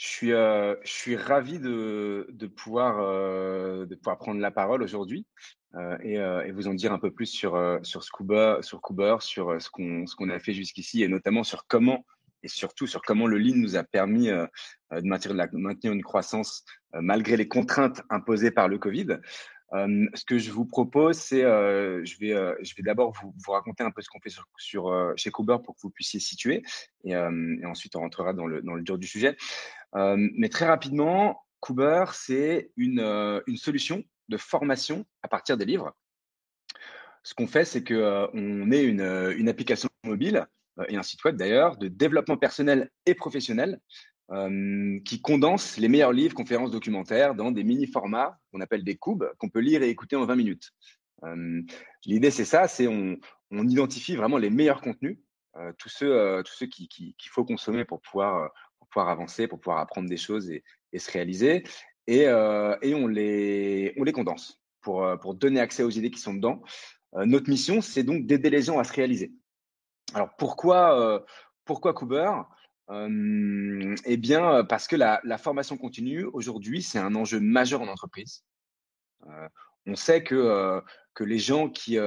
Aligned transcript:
Je 0.00 0.06
suis, 0.06 0.32
heu, 0.32 0.78
je 0.82 0.90
suis 0.90 1.14
ravi 1.14 1.58
de 1.58 2.26
de 2.30 2.46
pouvoir, 2.46 3.00
heu, 3.02 3.86
de 3.86 3.94
pouvoir 3.96 4.16
prendre 4.16 4.40
la 4.40 4.50
parole 4.50 4.82
aujourd'hui, 4.82 5.26
heu 5.74 5.98
et 6.02 6.16
heu 6.18 6.42
et 6.46 6.52
vous 6.52 6.68
en 6.68 6.72
dire 6.74 6.90
un 6.94 6.98
peu 6.98 7.10
plus 7.10 7.26
sur, 7.26 7.54
heu, 7.56 7.80
sur 7.82 8.02
Scuba 8.02 8.62
sur 8.62 8.80
Cooper, 8.80 9.16
sur, 9.20 9.50
heu, 9.52 9.60
ce 9.60 9.68
qu'on 9.68 10.06
qu'on 10.16 10.30
a 10.30 10.38
fait 10.38 10.54
jusqu'ici 10.54 11.02
et 11.02 11.08
notamment 11.08 11.44
sur 11.44 11.66
comment 11.68 12.06
et 12.42 12.48
surtout 12.48 12.86
sur 12.86 13.02
comment 13.02 13.26
le 13.26 13.36
lean 13.36 13.56
nous 13.56 13.76
a 13.76 13.84
permis, 13.84 14.28
de 14.28 14.48
maintenir 15.04 15.34
de 15.34 15.38
la 15.38 15.48
maintenir 15.52 15.92
une 15.92 16.02
croissance, 16.02 16.64
malgré 16.94 17.36
les 17.36 17.46
contraintes 17.48 18.00
imposées 18.08 18.50
par 18.50 18.68
le 18.68 18.78
covid. 18.78 19.18
Hem, 19.72 20.08
ce 20.14 20.24
que 20.24 20.38
je 20.38 20.50
vous 20.50 20.66
propose, 20.66 21.16
c'est, 21.18 21.44
heu, 21.44 22.02
je 22.04 22.18
vais, 22.18 22.32
heu, 22.32 22.56
je 22.62 22.74
vais 22.76 22.82
d'abord 22.82 23.12
vous 23.22 23.32
vous 23.44 23.52
raconter 23.52 23.84
un 23.84 23.92
peu 23.92 24.02
ce 24.02 24.08
qu'on 24.08 24.20
fait 24.20 24.30
sur 24.30 24.46
sur, 24.58 25.12
chez 25.16 25.30
Cooper 25.30 25.58
pour 25.64 25.76
que 25.76 25.80
vous 25.82 25.90
puissiez 25.90 26.20
situer 26.20 26.62
et 27.04 27.12
et 27.12 27.66
ensuite 27.66 27.94
on 27.96 28.00
rentrera 28.00 28.32
dans 28.32 28.46
le 28.46 28.62
dans 28.62 28.74
le 28.74 28.82
dur 28.82 28.98
du 28.98 29.06
sujet. 29.06 29.36
Hem, 29.94 30.30
mais 30.36 30.48
très 30.48 30.66
rapidement, 30.66 31.42
Cooper, 31.60 32.04
c'est 32.12 32.72
une, 32.76 33.00
heu, 33.00 33.42
une 33.46 33.56
solution 33.56 34.02
de 34.28 34.36
formation 34.36 35.04
à 35.22 35.28
partir 35.28 35.56
des 35.56 35.64
livres. 35.64 35.94
Ce 37.22 37.34
qu'on 37.34 37.46
fait, 37.46 37.64
c'est 37.64 37.82
que, 37.82 37.94
heu, 37.94 38.28
on 38.32 38.70
est 38.70 38.84
une, 38.84 39.02
heu, 39.02 39.36
une 39.36 39.48
application 39.48 39.88
mobile, 40.04 40.46
et 40.88 40.96
un 40.96 41.02
site 41.02 41.22
web 41.24 41.36
d'ailleurs, 41.36 41.76
de 41.76 41.88
développement 41.88 42.38
personnel 42.38 42.90
et 43.04 43.14
professionnel, 43.14 43.80
qui 45.04 45.20
condense 45.20 45.76
les 45.76 45.88
meilleurs 45.88 46.12
livres, 46.12 46.34
conférences, 46.34 46.70
documentaires 46.70 47.34
dans 47.34 47.50
des 47.50 47.64
mini 47.64 47.86
formats 47.88 48.38
qu'on 48.52 48.60
appelle 48.60 48.84
des 48.84 48.96
cubes, 48.96 49.24
qu'on 49.38 49.48
peut 49.50 49.58
lire 49.58 49.82
et 49.82 49.90
écouter 49.90 50.14
en 50.16 50.24
20 50.24 50.36
minutes. 50.36 50.70
L'idée, 52.06 52.30
c'est 52.30 52.44
ça, 52.44 52.68
c'est 52.68 52.86
on 52.86 53.68
identifie 53.68 54.14
vraiment 54.16 54.38
les 54.38 54.48
meilleurs 54.48 54.80
contenus, 54.80 55.18
tous 55.78 55.88
ceux, 55.88 56.42
tous 56.46 56.54
ceux 56.54 56.66
qui 56.66 56.88
qui 56.88 57.14
qu'il 57.18 57.30
faut 57.30 57.44
consommer 57.44 57.84
pour 57.84 58.00
pouvoir, 58.00 58.50
pouvoir 58.90 59.08
avancer, 59.08 59.46
pour 59.48 59.60
pouvoir 59.60 59.78
apprendre 59.78 60.08
des 60.08 60.16
choses 60.16 60.50
et 60.50 60.98
se 60.98 61.10
réaliser 61.10 61.62
et 62.06 62.26
heu 62.26 62.76
et 62.82 62.94
on 62.94 63.06
les 63.06 63.94
on 63.96 64.04
les 64.04 64.12
condense 64.12 64.60
pour, 64.80 65.04
heu, 65.04 65.18
pour 65.18 65.34
donner 65.34 65.60
accès 65.60 65.82
aux 65.82 65.90
idées 65.90 66.10
qui 66.10 66.20
sont 66.20 66.34
dedans. 66.34 66.62
Heu, 67.16 67.24
notre 67.24 67.48
mission, 67.48 67.80
c'est 67.80 68.02
donc 68.02 68.26
d'aider 68.26 68.50
les 68.50 68.62
gens 68.62 68.78
à 68.78 68.84
se 68.84 68.92
réaliser. 68.92 69.32
Alors 70.14 70.30
pourquoi, 70.36 70.98
heu, 70.98 71.24
pourquoi 71.64 71.94
Cooper? 71.94 72.30
Hem 72.90 73.94
et 74.04 74.16
bien, 74.16 74.64
parce 74.64 74.88
que 74.88 74.96
la 74.96 75.38
formation 75.38 75.76
continue 75.76 76.24
aujourd'hui, 76.24 76.82
c'est 76.82 76.98
un 76.98 77.14
enjeu 77.14 77.38
majeur 77.38 77.82
en 77.82 77.88
entreprise. 77.88 78.44
On 79.86 79.94
sait 79.94 80.24
que, 80.24 80.82
que 81.14 81.22
les 81.22 81.38
gens 81.38 81.68
qui, 81.68 81.98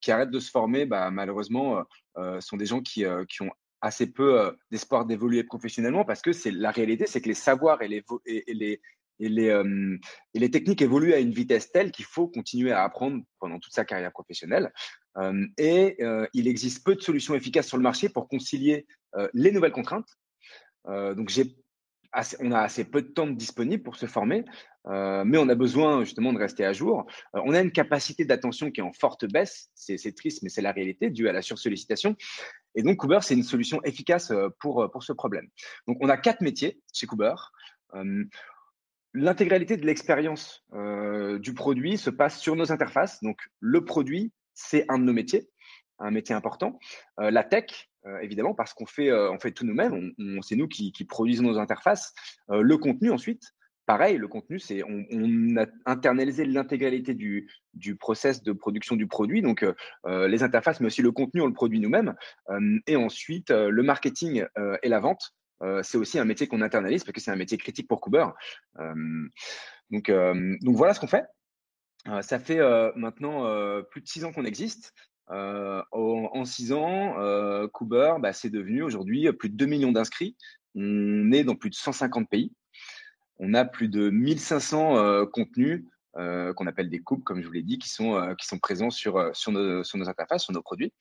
qui 0.00 0.12
arrêtent 0.12 0.30
de 0.30 0.38
se 0.38 0.50
former, 0.50 0.86
bah, 0.86 1.10
malheureusement, 1.10 1.80
heu 1.80 1.84
heu, 2.18 2.40
sont 2.40 2.56
des 2.56 2.66
gens 2.66 2.80
qui, 2.80 3.04
qui 3.28 3.42
ont 3.42 3.50
assez 3.80 4.12
peu, 4.12 4.40
heu, 4.40 4.58
d'espoir 4.70 5.06
d'évoluer 5.06 5.44
professionnellement 5.44 6.04
parce 6.04 6.22
que 6.22 6.32
c'est 6.32 6.50
la 6.50 6.70
réalité, 6.70 7.06
c'est 7.06 7.20
que 7.20 7.28
les 7.28 7.34
savoirs 7.34 7.82
et 7.82 7.88
les 7.88 8.04
et 8.26 8.54
les 8.54 8.80
et 9.20 9.28
les, 9.28 9.46
hem, 9.46 9.98
et 10.32 10.38
les 10.38 10.50
techniques 10.50 10.80
évoluent 10.80 11.12
à 11.12 11.18
une 11.18 11.32
vitesse 11.32 11.72
telle 11.72 11.90
qu'il 11.90 12.04
faut 12.04 12.28
continuer 12.28 12.70
à 12.70 12.84
apprendre 12.84 13.24
pendant 13.40 13.58
toute 13.58 13.72
sa 13.72 13.84
carrière 13.84 14.12
professionnelle. 14.12 14.72
Hem 15.20 15.48
et 15.58 15.98
il 16.34 16.46
existe 16.46 16.84
peu 16.84 16.94
de 16.94 17.00
solutions 17.00 17.34
efficaces 17.34 17.66
sur 17.66 17.78
le 17.78 17.82
marché 17.82 18.08
pour 18.08 18.28
concilier, 18.28 18.86
les 19.34 19.50
nouvelles 19.50 19.72
contraintes. 19.72 20.08
Donc 20.86 21.30
j'ai 21.30 21.56
on 22.40 22.52
a 22.52 22.60
assez 22.60 22.84
peu 22.84 23.02
de 23.02 23.08
temps 23.08 23.26
disponible 23.26 23.82
pour 23.82 23.96
se 23.96 24.06
former, 24.06 24.44
heu, 24.88 25.24
mais 25.24 25.38
on 25.38 25.48
a 25.48 25.54
besoin 25.54 26.04
justement 26.04 26.32
de 26.32 26.38
rester 26.38 26.64
à 26.64 26.72
jour. 26.72 27.06
Heu, 27.34 27.40
on 27.44 27.54
a 27.54 27.60
une 27.60 27.72
capacité 27.72 28.24
d'attention 28.24 28.70
qui 28.70 28.80
est 28.80 28.84
en 28.84 28.92
forte 28.92 29.26
baisse, 29.26 29.70
c'est 29.74 30.14
triste, 30.16 30.42
mais 30.42 30.48
c'est 30.48 30.62
la 30.62 30.72
réalité 30.72 31.10
due 31.10 31.28
à 31.28 31.32
la 31.32 31.42
sursollicitation 31.42 32.16
et 32.74 32.82
donc 32.82 32.98
Cooper, 32.98 33.18
c'est 33.22 33.34
une 33.34 33.42
solution 33.42 33.82
efficace, 33.82 34.30
heu, 34.30 34.50
pour, 34.60 34.88
pour 34.90 35.02
ce 35.02 35.12
problème. 35.12 35.48
Donc 35.86 35.98
on 36.00 36.08
a 36.08 36.16
4 36.16 36.42
métiers 36.42 36.80
chez 36.92 37.06
Cooper. 37.06 37.34
Hem, 37.94 38.28
l'intégralité 39.14 39.76
de 39.76 39.86
l'expérience, 39.86 40.64
du 41.40 41.54
produit 41.54 41.96
se 41.96 42.10
passe 42.10 42.38
sur 42.38 42.54
nos 42.56 42.70
interfaces. 42.70 43.22
Donc 43.22 43.40
le 43.58 43.84
produit, 43.84 44.32
c'est 44.54 44.84
un 44.88 44.98
de 44.98 45.04
nos 45.04 45.12
métiers, 45.12 45.48
un 45.98 46.10
métier 46.10 46.34
important. 46.34 46.78
La 47.16 47.42
tech, 47.42 47.88
évidemment 48.20 48.54
parce 48.54 48.74
qu'on 48.74 48.86
fait, 48.86 49.10
fait 49.40 49.52
tout 49.52 49.64
nous-mêmes, 49.64 50.12
c'est 50.42 50.56
nous 50.56 50.68
qui 50.68 51.04
produisons 51.04 51.44
nos 51.44 51.58
interfaces. 51.58 52.12
Le 52.48 52.76
contenu 52.76 53.10
ensuite, 53.10 53.54
pareil, 53.88 54.18
le 54.18 54.28
contenu, 54.28 54.58
c'est 54.58 54.82
on 54.84 55.56
a 55.56 55.64
internalisé 55.86 56.44
l'intégralité 56.44 57.14
du 57.14 57.96
process 57.96 58.42
de 58.42 58.52
production 58.52 58.96
du 58.96 59.06
produit, 59.06 59.40
donc 59.40 59.62
heu 59.62 59.74
heu, 60.06 60.26
les 60.26 60.42
interfaces, 60.42 60.78
mais 60.80 60.88
aussi 60.88 61.00
le 61.00 61.10
contenu, 61.10 61.40
on 61.40 61.46
le 61.46 61.54
produit 61.54 61.80
nous-mêmes. 61.80 62.14
Hem 62.50 62.80
et 62.86 62.96
ensuite, 62.96 63.50
le 63.50 63.82
marketing, 63.82 64.44
et 64.82 64.88
la 64.90 65.00
vente, 65.00 65.34
c'est 65.82 65.96
aussi 65.96 66.18
un 66.18 66.26
métier 66.26 66.46
qu'on 66.46 66.60
internalise 66.60 67.02
parce 67.02 67.14
que 67.14 67.20
c'est 67.22 67.30
un 67.30 67.36
métier 67.36 67.56
critique 67.56 67.88
pour 67.88 68.02
Cooper. 68.02 68.26
Donc 69.90 70.10
voilà 70.10 70.92
ce 70.92 71.00
qu'on 71.00 71.06
fait. 71.06 71.24
Ça 72.20 72.38
fait, 72.38 72.60
maintenant, 72.94 73.44
plus 73.90 74.02
de 74.02 74.06
6 74.06 74.24
ans 74.26 74.32
qu'on 74.32 74.44
existe. 74.44 74.92
En 75.30 76.44
6 76.44 76.72
ans, 76.72 77.14
Cooper, 77.72 78.16
bah, 78.20 78.34
c'est 78.34 78.50
devenu 78.50 78.82
aujourd'hui, 78.82 79.32
plus 79.32 79.48
de 79.48 79.56
2 79.56 79.64
millions 79.64 79.92
d'inscrits. 79.92 80.36
On 80.74 81.32
est 81.32 81.42
dans 81.42 81.56
plus 81.56 81.70
de 81.70 81.74
150 81.74 82.28
pays. 82.28 82.52
On 83.38 83.54
a 83.54 83.64
plus 83.64 83.88
de 83.88 84.10
1 84.10 84.36
500, 84.36 84.96
heu, 84.98 85.26
contenus, 85.26 85.84
heu, 86.16 86.52
qu'on 86.54 86.66
appelle 86.66 86.90
des 86.90 87.00
coupes, 87.00 87.24
comme 87.24 87.40
je 87.40 87.46
vous 87.46 87.52
l'ai 87.52 87.62
dit, 87.62 87.78
qui 87.78 87.88
sont, 87.88 88.34
sont 88.40 88.58
présents 88.58 88.90
sur, 88.90 89.14
nos 89.16 90.08
interfaces, 90.08 90.44
sur 90.44 90.52
nos 90.52 90.62
produits. 90.62 90.92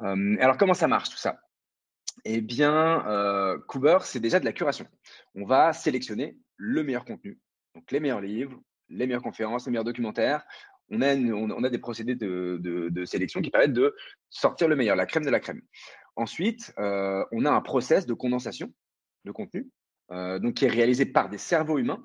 Alors 0.00 0.56
comment 0.56 0.74
ça 0.74 0.88
marche 0.88 1.10
tout 1.10 1.16
ça? 1.16 1.40
Eh 2.24 2.40
bien, 2.40 3.04
Cooper, 3.68 3.98
c'est 4.02 4.20
déjà 4.20 4.40
de 4.40 4.44
la 4.44 4.52
curation. 4.52 4.86
On 5.34 5.44
va 5.44 5.72
sélectionner 5.72 6.36
le 6.56 6.82
meilleur 6.82 7.04
contenu, 7.04 7.38
donc 7.74 7.90
les 7.92 8.00
meilleurs 8.00 8.20
livres, 8.20 8.60
les 8.88 9.06
meilleures 9.06 9.22
conférences, 9.22 9.66
les 9.66 9.70
meilleurs 9.70 9.84
documentaires. 9.84 10.44
On 10.90 11.00
a 11.00 11.68
des 11.70 11.78
procédés 11.78 12.16
de 12.16 13.04
sélection 13.04 13.40
qui 13.40 13.50
permettent 13.50 13.72
de 13.72 13.94
sortir 14.30 14.68
le 14.68 14.76
meilleur, 14.76 14.96
la 14.96 15.06
crème 15.06 15.24
de 15.24 15.30
la 15.30 15.40
crème. 15.40 15.62
Ensuite, 16.16 16.72
on 16.76 17.44
a 17.44 17.50
un 17.50 17.60
process 17.60 18.06
de 18.06 18.14
condensation 18.14 18.72
de 19.24 19.30
contenu, 19.30 19.68
donc 20.10 20.54
qui 20.54 20.64
est 20.64 20.68
réalisé 20.68 21.06
par 21.06 21.28
des 21.28 21.38
cerveaux 21.38 21.78
humains. 21.78 22.04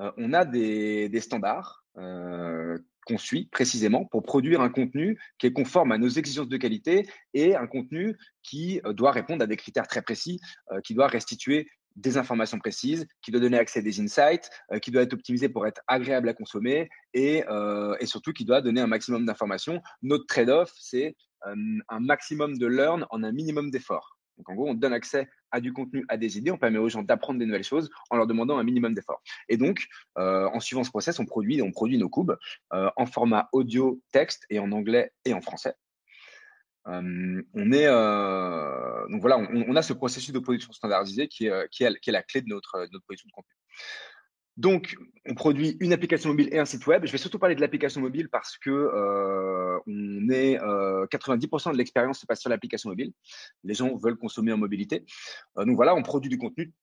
Heu, 0.00 0.12
on 0.16 0.32
a 0.32 0.44
des 0.44 1.20
standards, 1.20 1.84
heu, 1.98 2.84
qu'on 3.06 3.18
suit 3.18 3.46
précisément 3.46 4.04
pour 4.04 4.22
produire 4.22 4.60
un 4.60 4.70
contenu 4.70 5.18
qui 5.38 5.46
est 5.46 5.52
conforme 5.52 5.92
à 5.92 5.98
nos 5.98 6.08
exigences 6.08 6.48
de 6.48 6.56
qualité 6.56 7.08
et 7.34 7.56
un 7.56 7.66
contenu 7.66 8.16
qui, 8.42 8.80
doit 8.94 9.10
répondre 9.10 9.42
à 9.42 9.46
des 9.46 9.56
critères 9.56 9.88
très 9.88 10.02
précis, 10.02 10.38
qui 10.84 10.94
doit 10.94 11.08
restituer 11.08 11.68
des 11.96 12.18
informations 12.18 12.58
précises, 12.58 13.06
qui 13.22 13.30
doit 13.30 13.40
donner 13.40 13.58
accès 13.58 13.80
à 13.80 13.82
des 13.82 14.00
insights, 14.00 14.50
qui 14.82 14.90
doit 14.90 15.02
être 15.02 15.14
optimisé 15.14 15.48
pour 15.48 15.66
être 15.66 15.80
agréable 15.88 16.28
à 16.28 16.34
consommer 16.34 16.88
et 17.14 17.42
et 18.00 18.06
surtout 18.06 18.32
qui 18.32 18.44
doit 18.44 18.60
donner 18.60 18.82
un 18.82 18.86
maximum 18.86 19.24
d'informations. 19.24 19.80
Notre 20.02 20.26
trade-off, 20.26 20.70
c'est, 20.78 21.16
un 21.42 22.00
maximum 22.00 22.58
de 22.58 22.66
learn 22.66 23.06
en 23.10 23.22
un 23.24 23.32
minimum 23.32 23.70
d'effort. 23.70 24.19
Donc 24.40 24.48
en 24.48 24.54
gros, 24.54 24.70
on 24.70 24.74
donne 24.74 24.94
accès 24.94 25.28
à 25.50 25.60
du 25.60 25.74
contenu, 25.74 26.06
à 26.08 26.16
des 26.16 26.38
idées, 26.38 26.50
on 26.50 26.56
permet 26.56 26.78
aux 26.78 26.88
gens 26.88 27.02
d'apprendre 27.02 27.38
des 27.38 27.44
nouvelles 27.44 27.62
choses 27.62 27.90
en 28.08 28.16
leur 28.16 28.26
demandant 28.26 28.56
un 28.56 28.64
minimum 28.64 28.94
d'effort. 28.94 29.20
Et 29.50 29.58
donc, 29.58 29.86
heu, 30.18 30.46
en 30.46 30.60
suivant 30.60 30.82
ce 30.82 30.88
process, 30.88 31.18
on 31.18 31.26
produit 31.26 31.58
nos 31.58 32.08
cubes, 32.08 32.32
heu, 32.72 32.88
en 32.96 33.04
format 33.04 33.50
audio, 33.52 34.00
texte 34.12 34.46
et 34.48 34.58
en 34.58 34.72
anglais 34.72 35.12
et 35.26 35.34
en 35.34 35.42
français. 35.42 35.74
Hem, 36.86 37.42
on 37.52 37.70
est, 37.72 37.86
donc 39.10 39.20
voilà, 39.20 39.36
on 39.36 39.76
a 39.76 39.82
ce 39.82 39.92
processus 39.92 40.32
de 40.32 40.38
production 40.38 40.72
standardisé 40.72 41.28
qui 41.28 41.44
est, 41.48 41.90
la 42.06 42.22
clé 42.22 42.40
de 42.40 42.48
notre 42.48 42.86
production 43.04 43.28
de 43.28 43.32
contenu. 43.32 43.54
Donc, 44.60 44.94
on 45.26 45.34
produit 45.34 45.78
une 45.80 45.94
application 45.94 46.28
mobile 46.28 46.50
et 46.52 46.58
un 46.58 46.66
site 46.66 46.86
web. 46.86 47.06
Je 47.06 47.12
vais 47.12 47.16
surtout 47.16 47.38
parler 47.38 47.54
de 47.54 47.62
l'application 47.62 48.02
mobile 48.02 48.28
parce 48.28 48.58
que, 48.58 48.68
heu, 48.68 49.80
on 49.86 50.28
est, 50.28 50.60
heu, 50.62 51.06
90% 51.10 51.72
de 51.72 51.78
l'expérience 51.78 52.20
se 52.20 52.26
passe 52.26 52.40
sur 52.40 52.50
l'application 52.50 52.90
mobile. 52.90 53.14
Les 53.64 53.72
gens 53.72 53.96
veulent 53.96 54.18
consommer 54.18 54.52
en 54.52 54.58
mobilité. 54.58 55.06
Heu, 55.58 55.64
donc 55.64 55.76
voilà, 55.76 55.94
on 55.94 56.02
produit 56.02 56.28
du 56.28 56.36
contenu 56.36 56.74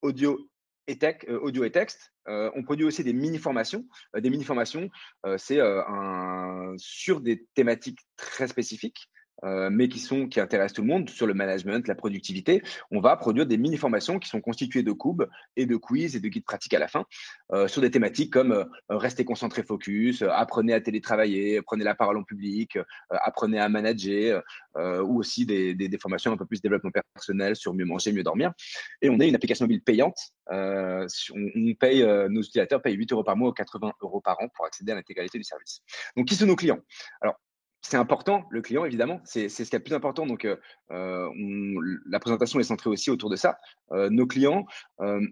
audio 0.00 0.38
et 0.86 0.96
texte. 0.96 2.12
On 2.26 2.62
produit 2.62 2.84
aussi 2.86 3.02
des 3.02 3.12
mini 3.12 3.38
formations. 3.38 3.84
Heu, 4.14 4.20
des 4.20 4.30
mini 4.30 4.44
formations, 4.44 4.88
heu, 5.26 5.36
c'est, 5.36 5.58
sur 6.76 7.20
des 7.20 7.46
thématiques 7.54 7.98
très 8.16 8.46
spécifiques, 8.46 9.08
heu, 9.44 9.70
mais 9.70 9.88
qui 9.88 9.98
sont 9.98 10.28
qui 10.28 10.40
intéressent 10.40 10.74
tout 10.74 10.82
le 10.82 10.88
monde, 10.88 11.10
sur 11.10 11.26
le 11.26 11.34
management, 11.34 11.88
la 11.88 11.94
productivité. 11.94 12.62
On 12.90 13.00
va 13.00 13.16
produire 13.16 13.46
des 13.46 13.56
mini 13.58 13.76
formations 13.76 14.18
qui 14.18 14.28
sont 14.28 14.40
constituées 14.40 14.82
de 14.82 14.92
cubes 14.92 15.24
et 15.56 15.66
de 15.66 15.76
quiz 15.76 16.14
et 16.16 16.20
de 16.20 16.28
guides 16.28 16.44
pratiques 16.44 16.74
à 16.74 16.78
la 16.78 16.88
fin, 16.88 17.04
heu, 17.52 17.68
sur 17.68 17.80
des 17.80 17.90
thématiques 17.90 18.32
comme, 18.32 18.52
heu, 18.52 18.66
restez 18.90 19.24
concentré 19.24 19.62
focus, 19.62 20.22
heu, 20.22 20.30
apprenez 20.30 20.74
à 20.74 20.80
télétravailler, 20.80 21.60
prenez 21.62 21.84
la 21.84 21.94
parole 21.94 22.18
en 22.18 22.22
public, 22.22 22.78
apprenez 23.10 23.58
à 23.58 23.68
manager, 23.68 24.42
ou 24.76 25.18
aussi 25.18 25.46
des 25.46 25.98
formations 26.00 26.32
un 26.32 26.36
peu 26.36 26.46
plus 26.46 26.60
développement 26.60 26.90
personnel 27.14 27.56
sur 27.56 27.74
mieux 27.74 27.84
manger, 27.84 28.12
mieux 28.12 28.22
dormir 28.22 28.52
et 29.02 29.08
on 29.08 29.20
est 29.20 29.28
une 29.28 29.34
application 29.34 29.64
mobile 29.64 29.82
payante. 29.82 30.18
On 30.50 31.06
paye, 31.78 32.02
nos 32.30 32.40
utilisateurs 32.40 32.82
payent 32.82 32.94
8 32.96 33.12
euros 33.12 33.24
par 33.24 33.36
mois 33.36 33.50
ou 33.50 33.52
80 33.52 33.92
euros 34.02 34.20
par 34.20 34.40
an 34.40 34.48
pour 34.54 34.66
accéder 34.66 34.92
à 34.92 34.94
l'intégralité 34.96 35.38
du 35.38 35.44
service. 35.44 35.80
Donc 36.16 36.26
qui 36.26 36.34
sont 36.34 36.46
nos 36.46 36.56
clients? 36.56 36.80
Alors 37.20 37.36
c'est 37.86 37.98
important, 37.98 38.46
le 38.50 38.62
client, 38.62 38.86
évidemment, 38.86 39.20
c'est 39.24 39.50
ce 39.50 39.62
qui 39.62 39.76
est 39.76 39.78
le 39.78 39.84
plus 39.84 39.94
important. 39.94 40.26
Donc, 40.26 40.46
heu, 40.46 40.58
on 40.90 41.74
la 42.06 42.18
présentation 42.18 42.58
est 42.58 42.64
centrée 42.64 42.88
aussi 42.88 43.10
autour 43.10 43.28
de 43.28 43.36
ça. 43.36 43.58
Heu, 43.92 44.08
nos 44.08 44.26
clients, 44.26 44.64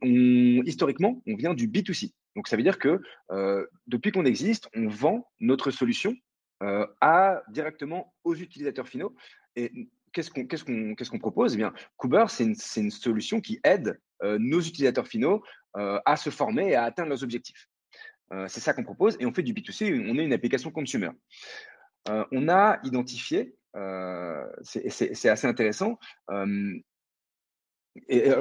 historiquement, 0.06 1.22
on 1.26 1.34
vient 1.36 1.54
du 1.54 1.66
B2C. 1.66 2.12
Donc 2.36 2.48
ça 2.48 2.56
veut 2.56 2.62
dire 2.62 2.78
que, 2.78 3.00
depuis 3.86 4.12
qu'on 4.12 4.24
existe, 4.26 4.68
on 4.74 4.86
vend 4.88 5.26
notre 5.40 5.70
solution, 5.70 6.14
directement 7.48 8.14
aux 8.22 8.34
utilisateurs 8.34 8.86
finaux 8.86 9.14
et 9.56 9.88
qu'est-ce 10.12 10.30
qu'on 11.10 11.18
propose? 11.18 11.54
Eh 11.54 11.56
bien, 11.56 11.72
Cooper, 11.96 12.26
c'est 12.28 12.44
une 12.44 12.54
une 12.76 12.90
solution 12.90 13.40
qui 13.40 13.60
aide, 13.64 13.98
nos 14.22 14.60
utilisateurs 14.60 15.08
finaux, 15.08 15.42
à 15.74 16.16
se 16.16 16.30
former 16.30 16.68
et 16.68 16.74
à 16.74 16.84
atteindre 16.84 17.08
leurs 17.08 17.24
objectifs. 17.24 17.68
C'est 18.46 18.60
ça 18.60 18.72
qu'on 18.72 18.84
propose 18.84 19.16
et 19.20 19.26
on 19.26 19.32
fait 19.34 19.42
du 19.42 19.52
B2C, 19.52 20.06
on 20.08 20.18
est 20.18 20.24
une 20.24 20.32
application 20.32 20.70
consumer. 20.70 21.10
Heu, 22.08 22.24
on 22.32 22.48
a 22.48 22.78
identifié, 22.84 23.56
heu, 23.76 24.52
c'est 24.62 25.28
assez 25.28 25.46
intéressant, 25.46 25.98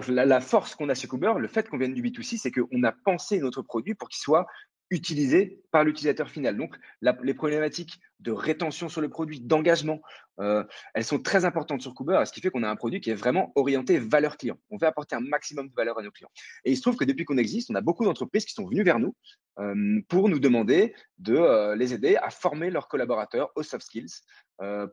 la 0.07 0.25
la 0.25 0.41
force 0.41 0.75
qu'on 0.75 0.89
a 0.89 0.93
chez 0.93 1.07
Cooper, 1.07 1.33
le 1.37 1.47
fait 1.47 1.67
qu'on 1.69 1.77
vienne 1.77 1.93
du 1.93 2.01
B2C, 2.01 2.37
c'est 2.37 2.51
qu'on 2.51 2.83
a 2.83 2.91
pensé 2.91 3.39
notre 3.39 3.61
produit 3.61 3.95
pour 3.95 4.09
qu'il 4.09 4.21
soit 4.21 4.45
utilisé 4.91 5.63
par 5.71 5.83
l'utilisateur 5.85 6.29
final. 6.29 6.57
Donc 6.57 6.75
les 7.01 7.33
problématiques 7.33 7.99
de 8.19 8.31
rétention 8.31 8.89
sur 8.89 9.01
le 9.01 9.09
produit, 9.09 9.39
d'engagement, 9.39 10.01
heu, 10.39 10.67
elles 10.93 11.05
sont 11.05 11.19
très 11.19 11.45
importantes 11.45 11.81
sur 11.81 11.95
Cooper, 11.95 12.21
ce 12.25 12.31
qui 12.31 12.41
fait 12.41 12.51
qu'on 12.51 12.61
a 12.61 12.69
un 12.69 12.75
produit 12.75 12.99
qui 12.99 13.09
est 13.09 13.15
vraiment 13.15 13.51
orienté 13.55 13.97
valeur 13.97 14.37
client. 14.37 14.57
On 14.69 14.77
veut 14.77 14.85
apporter 14.85 15.15
un 15.15 15.21
maximum 15.21 15.69
de 15.69 15.73
valeur 15.73 15.97
à 15.97 16.03
nos 16.03 16.11
clients 16.11 16.29
et 16.65 16.71
il 16.71 16.75
se 16.75 16.81
trouve 16.81 16.97
que 16.97 17.05
depuis 17.05 17.25
qu'on 17.25 17.37
existe, 17.37 17.71
on 17.71 17.75
a 17.75 17.81
beaucoup 17.81 18.03
d'entreprises 18.03 18.45
qui 18.45 18.53
sont 18.53 18.67
venues 18.67 18.83
vers 18.83 18.99
nous, 18.99 19.15
hem, 19.57 20.03
pour 20.09 20.29
nous 20.29 20.39
demander 20.39 20.93
de, 21.17 21.35
heu, 21.35 21.75
les 21.75 21.93
aider 21.93 22.17
à 22.17 22.29
former 22.29 22.69
leurs 22.69 22.87
collaborateurs 22.87 23.49
aux 23.55 23.63
soft 23.63 23.85
skills, 23.85 24.11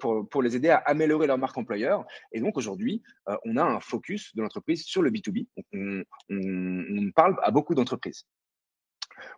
pour 0.01 0.43
les 0.43 0.57
aider 0.57 0.71
à 0.71 0.79
améliorer 0.79 1.27
leur 1.27 1.37
marque 1.37 1.59
employeur 1.59 2.07
et 2.33 2.41
donc 2.41 2.57
aujourd'hui, 2.57 3.03
on 3.45 3.59
a 3.59 3.63
un 3.63 3.81
focus 3.81 4.35
de 4.35 4.41
l'entreprise 4.41 4.85
sur 4.85 5.03
le 5.03 5.11
B2B. 5.11 5.47
Donc 5.57 5.67
on 5.75 6.03
on 6.31 7.09
on 7.09 7.11
parle 7.13 7.37
à 7.43 7.51
beaucoup 7.51 7.75
d'entreprises. 7.75 8.25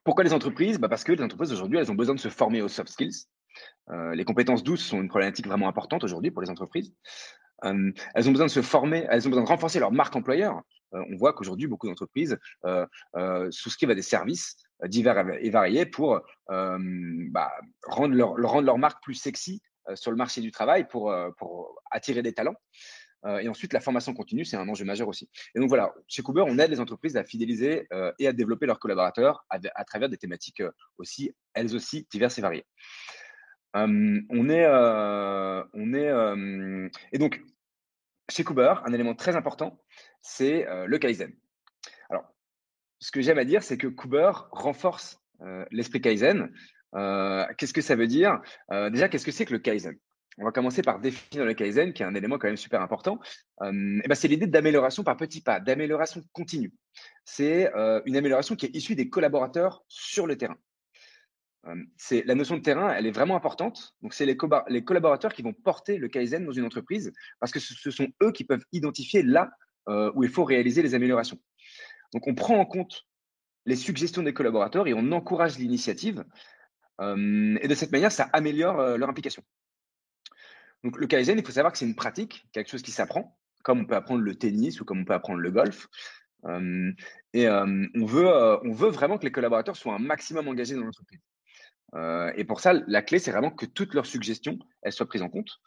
Pourquoi 0.05 0.25
les 0.25 0.33
entreprises? 0.33 0.79
Bah, 0.79 0.89
parce 0.89 1.05
que 1.05 1.13
les 1.13 1.23
entreprises 1.23 1.53
aujourd'hui, 1.53 1.79
elles 1.79 1.91
ont 1.91 1.95
besoin 1.95 2.15
de 2.15 2.21
se 2.21 2.29
former 2.29 2.63
aux 2.63 2.69
soft 2.69 2.91
skills. 2.91 3.27
Heu, 3.91 4.13
les 4.13 4.25
compétences 4.25 4.63
douces 4.63 4.85
sont 4.85 5.01
une 5.01 5.09
problématique 5.09 5.47
vraiment 5.47 5.69
importante 5.69 6.05
aujourd'hui 6.05 6.31
pour 6.31 6.43
les 6.43 6.51
entreprises. 6.51 6.95
Hem, 7.63 7.93
elles 8.15 8.29
ont 8.29 8.33
besoin 8.33 8.47
de 8.47 8.51
se 8.51 8.63
former, 8.63 9.07
elles 9.11 9.27
ont 9.27 9.31
besoin 9.31 9.45
de 9.45 9.49
renforcer 9.49 9.79
leur 9.79 9.93
marque 9.93 10.17
employeur. 10.17 10.63
Heu, 10.95 11.03
on 11.11 11.17
voit 11.17 11.33
qu'aujourd'hui, 11.35 11.67
beaucoup 11.67 11.87
d'entreprises, 11.87 12.39
souscrivent 13.51 13.91
à 13.91 13.95
des 13.95 14.03
services, 14.03 14.57
divers 14.85 15.27
et 15.41 15.51
variés 15.51 15.87
pour, 15.87 16.21
bah, 16.49 17.53
rendre 17.87 18.63
leur 18.63 18.79
marque 18.79 19.03
plus 19.03 19.15
sexy, 19.15 19.61
sur 19.95 20.11
le 20.11 20.17
marché 20.17 20.41
du 20.41 20.53
travail 20.53 20.87
pour 20.89 21.13
attirer 21.91 22.23
des 22.23 22.33
talents. 22.33 22.55
Heu 23.27 23.41
et 23.43 23.49
ensuite, 23.49 23.73
la 23.73 23.81
formation 23.81 24.15
continue, 24.15 24.45
c'est 24.45 24.57
un 24.57 24.69
enjeu 24.69 24.85
majeur 24.85 25.09
aussi. 25.09 25.29
Et 25.55 25.61
donc 25.61 25.69
voilà, 25.69 25.93
chez 26.09 26.23
Cooper, 26.23 26.45
on 26.47 26.59
aide 26.59 26.71
les 26.71 26.81
entreprises 26.81 27.17
à 27.17 27.25
fidéliser, 27.25 27.87
heu 27.93 28.13
et 28.19 28.27
à 28.27 28.33
développer 28.33 28.67
leurs 28.67 28.79
collaborateurs 28.79 29.45
à 29.51 29.85
travers 29.85 30.09
des 30.09 30.17
thématiques, 30.17 30.61
heu, 30.61 30.73
aussi, 30.99 31.35
elles 31.55 31.75
aussi, 31.75 32.07
diverses 32.11 32.39
et 32.39 32.43
variées. 32.43 32.67
Hem, 33.75 34.27
on 34.31 34.49
est, 34.49 34.67
on 34.67 35.95
est, 35.95 36.07
hem 36.07 36.91
et 37.13 37.19
donc 37.19 37.43
chez 38.31 38.45
Cooper, 38.45 38.75
un 38.85 38.93
élément 38.93 39.15
très 39.15 39.37
important, 39.37 39.83
c'est, 40.23 40.67
le 40.87 40.99
Kaizen. 40.99 41.33
Alors, 42.11 42.25
ce 43.01 43.11
que 43.11 43.21
j'aime 43.21 43.39
à 43.39 43.45
dire, 43.45 43.63
c'est 43.63 43.77
que 43.77 43.87
Cooper 43.87 44.33
renforce, 44.53 45.21
l'esprit 45.71 46.01
Kaizen. 46.01 46.53
Qu'est-ce 46.93 47.73
que 47.73 47.81
ça 47.81 47.97
veut 47.97 48.07
dire? 48.07 48.41
Déjà, 48.91 49.09
qu'est-ce 49.09 49.27
que 49.27 49.33
c'est 49.33 49.45
que 49.45 49.53
le 49.53 49.59
Kaizen? 49.59 49.99
On 50.39 50.45
va 50.45 50.53
commencer 50.53 50.83
par 50.83 51.01
définir 51.01 51.45
le 51.45 51.55
Kaizen, 51.55 51.93
qui 51.93 52.03
est 52.03 52.07
un 52.07 52.15
élément 52.15 52.39
quand 52.39 52.47
même 52.49 52.57
super 52.57 52.81
important. 52.81 53.19
Hem 53.63 54.01
et 54.05 54.09
bah, 54.09 54.15
c'est 54.15 54.29
l'idée 54.29 54.47
d'amélioration 54.47 55.03
par 55.03 55.17
petits 55.17 55.43
pas, 55.43 55.61
d'amélioration 55.61 56.23
continue. 56.33 56.73
C'est, 57.25 57.71
heu, 57.75 58.03
une 58.07 58.17
amélioration 58.17 58.57
qui 58.57 58.67
est 58.67 58.75
issue 58.75 58.95
des 58.95 59.11
collaborateurs 59.11 59.85
sur 59.89 60.27
le 60.27 60.37
terrain. 60.37 60.57
C'est 61.99 62.23
la 62.25 62.35
notion 62.35 62.57
de 62.57 62.63
terrain, 62.63 62.91
elle 62.95 63.07
est 63.07 63.11
vraiment 63.11 63.37
importante. 63.37 63.95
Donc 64.01 64.15
c'est 64.15 64.25
les 64.25 64.37
collaborateurs 64.37 65.35
qui 65.35 65.43
vont 65.43 65.53
porter 65.53 65.99
le 65.99 66.09
Kaizen 66.09 66.47
dans 66.47 66.53
une 66.53 66.65
entreprise 66.65 67.13
parce 67.39 67.53
que 67.53 67.61
ce 67.61 67.75
ce 67.75 67.91
sont 67.91 68.09
eux 68.23 68.33
qui 68.33 68.45
peuvent 68.45 68.65
identifier 68.73 69.23
là, 69.23 69.51
heu, 69.89 70.11
où 70.15 70.25
il 70.25 70.31
faut 70.31 70.45
réaliser 70.45 70.83
les 70.83 70.95
améliorations. 70.95 71.39
Donc 72.15 72.27
on 72.27 72.35
prend 72.35 72.57
en 72.59 72.65
compte 72.65 73.07
les 73.67 73.77
suggestions 73.77 74.23
des 74.23 74.33
collaborateurs 74.33 74.87
et 74.89 74.95
on 74.95 75.13
encourage 75.13 75.59
l'initiative, 75.59 76.25
hem 77.01 77.59
et 77.61 77.69
de 77.69 77.75
cette 77.75 77.93
manière, 77.93 78.13
ça 78.13 78.31
améliore, 78.33 78.81
heu, 78.81 78.97
leur 78.97 79.11
implication. 79.11 79.43
Donc 80.85 80.99
le 80.99 81.07
Kaizen, 81.07 81.39
il 81.39 81.45
faut 81.45 81.53
savoir 81.53 81.73
que 81.73 81.79
c'est 81.79 81.87
une 81.87 81.95
pratique, 81.95 82.47
quelque 82.53 82.71
chose 82.71 82.83
qui 82.83 82.91
s'apprend, 82.91 83.39
comme 83.63 83.81
on 83.81 83.85
peut 83.85 83.97
apprendre 83.97 84.23
le 84.23 84.35
tennis 84.35 84.81
ou 84.81 84.85
comme 84.85 85.01
on 85.01 85.05
peut 85.05 85.15
apprendre 85.15 85.41
le 85.41 85.51
golf. 85.51 85.89
Et 86.45 87.49
on 87.49 88.07
veut, 88.07 88.29
on 88.65 88.73
veut 88.73 88.91
vraiment 88.91 89.19
que 89.19 89.25
les 89.25 89.33
collaborateurs 89.33 89.77
soient 89.77 89.95
un 89.95 89.99
maximum 89.99 90.49
engagés 90.49 90.75
dans 90.75 90.85
l'entreprise. 90.85 91.21
Et 92.37 92.45
pour 92.45 92.61
ça, 92.61 92.73
la 92.73 93.03
clé, 93.03 93.19
c'est 93.19 93.31
vraiment 93.31 93.51
que 93.51 93.67
toutes 93.67 93.95
leurs 93.95 94.07
suggestions, 94.07 94.59
elles 94.83 94.93
soient 94.93 95.09
prises 95.09 95.23
en 95.23 95.29
compte. 95.29 95.61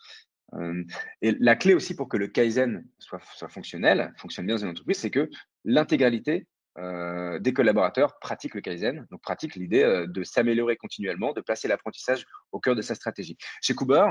Et 1.22 1.36
la 1.40 1.56
clé 1.56 1.74
aussi 1.74 1.96
pour 1.96 2.10
que 2.10 2.18
le 2.18 2.28
Kaizen 2.28 2.86
soit 2.98 3.50
fonctionnel, 3.50 4.14
fonctionne 4.18 4.48
bien 4.48 4.56
dans 4.56 4.64
une 4.64 4.70
entreprise, 4.70 4.98
c'est 4.98 5.12
que 5.12 5.30
l'intégralité, 5.64 6.48
heu, 6.80 7.40
des 7.40 7.54
collaborateurs 7.54 8.20
pratiquent 8.20 8.56
le 8.56 8.62
Kaizen, 8.62 9.08
donc 9.12 9.22
pratiquent 9.22 9.56
l'idée, 9.56 9.84
heu, 9.84 10.08
de 10.08 10.24
s'améliorer 10.24 10.78
continuellement, 10.78 11.34
de 11.34 11.42
placer 11.42 11.68
l'apprentissage 11.68 12.26
au 12.52 12.60
cœur 12.60 12.76
de 12.76 12.82
sa 12.82 12.96
stratégie. 12.96 13.38
Chez 13.62 13.76
Cooper, 13.76 14.06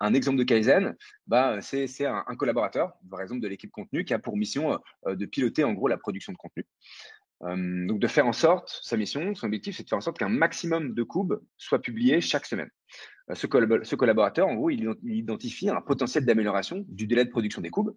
un 0.00 0.14
exemple 0.14 0.38
de 0.38 0.44
Kaizen, 0.44 0.96
bah, 1.26 1.60
c'est 1.60 1.86
un 2.06 2.24
un 2.26 2.36
collaborateur, 2.36 2.92
par 3.10 3.20
exemple 3.22 3.40
de 3.40 3.48
l'équipe 3.48 3.70
contenu, 3.70 4.04
qui 4.04 4.14
a 4.14 4.18
pour 4.18 4.36
mission, 4.36 4.78
heu, 5.06 5.16
de 5.16 5.26
piloter 5.26 5.64
en 5.64 5.72
gros 5.72 5.88
la 5.88 5.98
production 5.98 6.32
de 6.32 6.38
contenu. 6.38 6.64
Donc 7.40 8.00
de 8.00 8.06
faire 8.08 8.26
en 8.26 8.32
sorte 8.32 8.80
sa 8.82 8.96
mission, 8.96 9.32
son 9.36 9.46
objectif, 9.46 9.76
c'est 9.76 9.84
de 9.84 9.88
faire 9.88 9.98
en 9.98 10.00
sorte 10.00 10.18
qu'un 10.18 10.28
maximum 10.28 10.92
de 10.92 11.04
cubes 11.04 11.34
soient 11.56 11.80
publiés 11.80 12.20
chaque 12.20 12.46
semaine. 12.46 12.68
Ce 13.32 13.46
collabo 13.46 13.84
ce 13.84 13.94
collaborateur, 13.94 14.48
en 14.48 14.56
gros, 14.56 14.70
il 14.70 14.90
il 15.04 15.14
identifie 15.14 15.68
un 15.70 15.80
potentiel 15.80 16.24
d'amélioration 16.24 16.84
du 16.88 17.06
délai 17.06 17.24
de 17.24 17.30
production 17.30 17.62
des 17.62 17.70
cubes, 17.70 17.90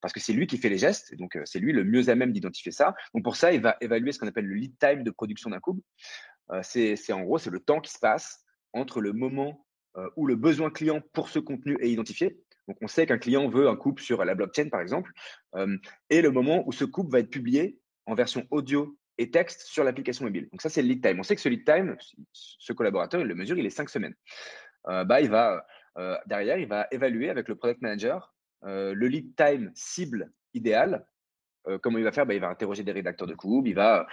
parce 0.00 0.12
que 0.12 0.20
c'est 0.20 0.32
lui 0.32 0.46
qui 0.46 0.58
fait 0.58 0.68
les 0.68 0.78
gestes, 0.78 1.12
et 1.12 1.16
donc 1.16 1.36
heu, 1.36 1.42
c'est 1.44 1.58
lui 1.58 1.72
le 1.72 1.84
mieux 1.84 2.08
à 2.08 2.14
même 2.14 2.32
d'identifier 2.32 2.72
ça. 2.72 2.94
Donc 3.14 3.24
pour 3.24 3.36
ça, 3.36 3.52
il 3.52 3.60
va 3.60 3.76
évaluer 3.80 4.12
ce 4.12 4.18
qu'on 4.18 4.28
appelle 4.28 4.46
le 4.46 4.54
lead 4.54 4.78
time 4.78 5.02
de 5.02 5.10
production 5.10 5.50
d'un 5.50 5.60
cube. 5.60 5.80
Heu, 6.52 6.60
c'est 6.62 7.12
en 7.12 7.22
gros, 7.22 7.38
c'est 7.38 7.50
le 7.50 7.60
temps 7.60 7.80
qui 7.80 7.92
se 7.92 7.98
passe 7.98 8.44
entre 8.72 9.00
le 9.00 9.12
moment, 9.12 9.66
heu, 9.96 10.10
où 10.16 10.26
le 10.26 10.36
besoin 10.36 10.70
client 10.70 11.00
pour 11.12 11.28
ce 11.28 11.38
contenu 11.38 11.76
est 11.80 11.90
identifié. 11.90 12.38
Donc 12.68 12.76
on 12.82 12.88
sait 12.88 13.06
qu'un 13.06 13.18
client 13.18 13.48
veut 13.48 13.68
un 13.68 13.76
coupe 13.76 14.00
sur 14.00 14.24
la 14.24 14.34
blockchain, 14.34 14.68
par 14.68 14.80
exemple, 14.80 15.12
et 16.10 16.20
le 16.20 16.30
moment 16.30 16.66
où 16.66 16.72
ce 16.72 16.84
coupe 16.84 17.12
va 17.12 17.20
être 17.20 17.30
publié 17.30 17.78
en 18.06 18.14
version 18.14 18.44
audio 18.50 18.98
et 19.18 19.30
texte 19.30 19.62
sur 19.62 19.84
l'application 19.84 20.24
mobile. 20.24 20.48
Donc 20.50 20.60
ça, 20.60 20.68
c'est 20.68 20.82
le 20.82 20.88
lead 20.88 21.02
time. 21.02 21.18
On 21.20 21.22
sait 21.22 21.36
que 21.36 21.40
ce 21.40 21.48
lead 21.48 21.64
time, 21.64 21.96
ce 22.32 22.72
collaborateur, 22.72 23.20
il 23.20 23.26
le 23.28 23.34
mesure, 23.34 23.56
il 23.56 23.64
est 23.64 23.70
5 23.70 23.88
semaines. 23.88 24.14
Bah, 24.84 25.20
il 25.20 25.30
va, 25.30 25.64
derrière, 26.26 26.58
il 26.58 26.66
va 26.66 26.88
évaluer 26.90 27.30
avec 27.30 27.48
le 27.48 27.54
product 27.54 27.80
manager, 27.82 28.34
le 28.62 29.06
lead 29.06 29.34
time 29.36 29.70
cible 29.74 30.32
idéal 30.54 31.06
comment 31.82 31.98
il 31.98 32.04
va 32.04 32.12
faire? 32.12 32.26
Bah, 32.26 32.34
il 32.34 32.40
va 32.40 32.48
interroger 32.48 32.82
des 32.82 32.92
rédacteurs 32.92 33.26
de 33.26 33.34
Koob, 33.34 33.66
il 33.66 33.74
va, 33.74 34.06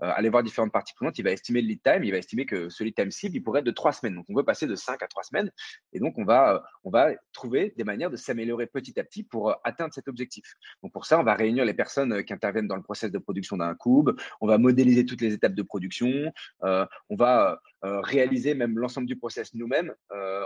aller 0.00 0.28
voir 0.28 0.42
différentes 0.42 0.72
parties 0.72 0.94
prenantes, 0.94 1.18
il 1.18 1.22
va 1.22 1.30
estimer 1.30 1.60
le 1.62 1.68
lead 1.68 1.82
time, 1.82 2.04
il 2.04 2.10
va 2.10 2.18
estimer 2.18 2.46
que 2.46 2.68
ce 2.68 2.84
lead 2.84 2.94
time 2.94 3.10
cible, 3.10 3.36
il 3.36 3.42
pourrait 3.42 3.60
être 3.60 3.66
de 3.66 3.70
3 3.70 3.92
semaines. 3.92 4.14
Donc 4.14 4.26
on 4.28 4.34
veut 4.34 4.44
passer 4.44 4.66
de 4.66 4.74
5 4.74 5.02
à 5.02 5.06
3 5.06 5.22
semaines 5.24 5.50
et 5.92 6.00
donc 6.00 6.18
on 6.18 6.24
va, 6.24 6.64
on 6.84 6.90
va 6.90 7.10
trouver 7.32 7.74
des 7.76 7.84
manières 7.84 8.10
de 8.10 8.16
s'améliorer 8.16 8.66
petit 8.66 8.98
à 8.98 9.04
petit 9.04 9.22
pour, 9.22 9.54
atteindre 9.64 9.92
cet 9.92 10.08
objectif. 10.08 10.54
Donc 10.82 10.92
pour 10.92 11.06
ça, 11.06 11.18
on 11.18 11.22
va 11.22 11.34
réunir 11.34 11.64
les 11.64 11.74
personnes, 11.74 12.24
qui 12.24 12.32
interviennent 12.32 12.68
dans 12.68 12.76
le 12.76 12.82
process 12.82 13.10
de 13.10 13.18
production 13.18 13.56
d'un 13.56 13.74
Koob, 13.74 14.16
on 14.40 14.46
va 14.46 14.58
modéliser 14.58 15.04
toutes 15.04 15.20
les 15.20 15.34
étapes 15.34 15.54
de 15.54 15.62
production, 15.62 16.32
on 16.62 17.16
va, 17.16 17.60
réaliser 17.82 18.54
même 18.54 18.78
l'ensemble 18.78 19.06
du 19.06 19.16
process 19.16 19.54
nous-mêmes, 19.54 19.94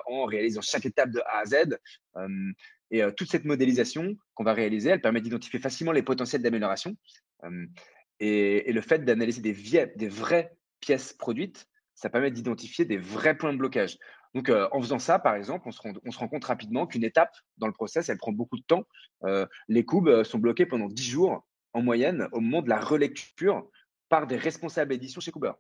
en 0.06 0.24
réalisant 0.24 0.60
chaque 0.60 0.86
étape 0.86 1.10
de 1.10 1.20
A 1.20 1.40
à 1.40 1.44
Z. 1.46 1.78
Et 2.90 3.02
toute 3.16 3.30
cette 3.30 3.44
modélisation 3.44 4.16
qu'on 4.34 4.44
va 4.44 4.52
réaliser, 4.52 4.90
elle 4.90 5.00
permet 5.00 5.20
d'identifier 5.20 5.58
facilement 5.58 5.92
les 5.92 6.02
potentiels 6.02 6.42
d'amélioration. 6.42 6.96
Et 8.20 8.72
le 8.72 8.80
fait 8.80 9.04
d'analyser 9.04 9.40
des 9.40 10.08
vraies 10.08 10.56
pièces 10.80 11.12
produites, 11.12 11.66
ça 11.94 12.10
permet 12.10 12.30
d'identifier 12.30 12.84
des 12.84 12.98
vrais 12.98 13.36
points 13.36 13.52
de 13.52 13.58
blocage. 13.58 13.98
Donc 14.34 14.50
en 14.50 14.80
faisant 14.80 14.98
ça, 14.98 15.18
par 15.18 15.34
exemple, 15.34 15.68
on 15.68 16.10
se 16.10 16.18
rend 16.18 16.28
compte 16.28 16.44
rapidement 16.44 16.86
qu'une 16.86 17.04
étape 17.04 17.32
dans 17.58 17.66
le 17.66 17.72
process, 17.72 18.08
elle 18.08 18.18
prend 18.18 18.32
beaucoup 18.32 18.58
de 18.58 18.64
temps. 18.66 18.84
Les 19.68 19.84
cubes, 19.84 20.08
heu, 20.08 20.24
sont 20.24 20.38
bloqués 20.38 20.66
pendant 20.66 20.88
10 20.88 21.10
jours 21.10 21.46
en 21.72 21.82
moyenne 21.82 22.28
au 22.32 22.40
moment 22.40 22.62
de 22.62 22.68
la 22.68 22.80
relecture 22.80 23.68
par 24.08 24.26
des 24.26 24.36
responsables 24.36 24.92
édition 24.92 25.20
chez 25.20 25.30
Cooper. 25.30 25.52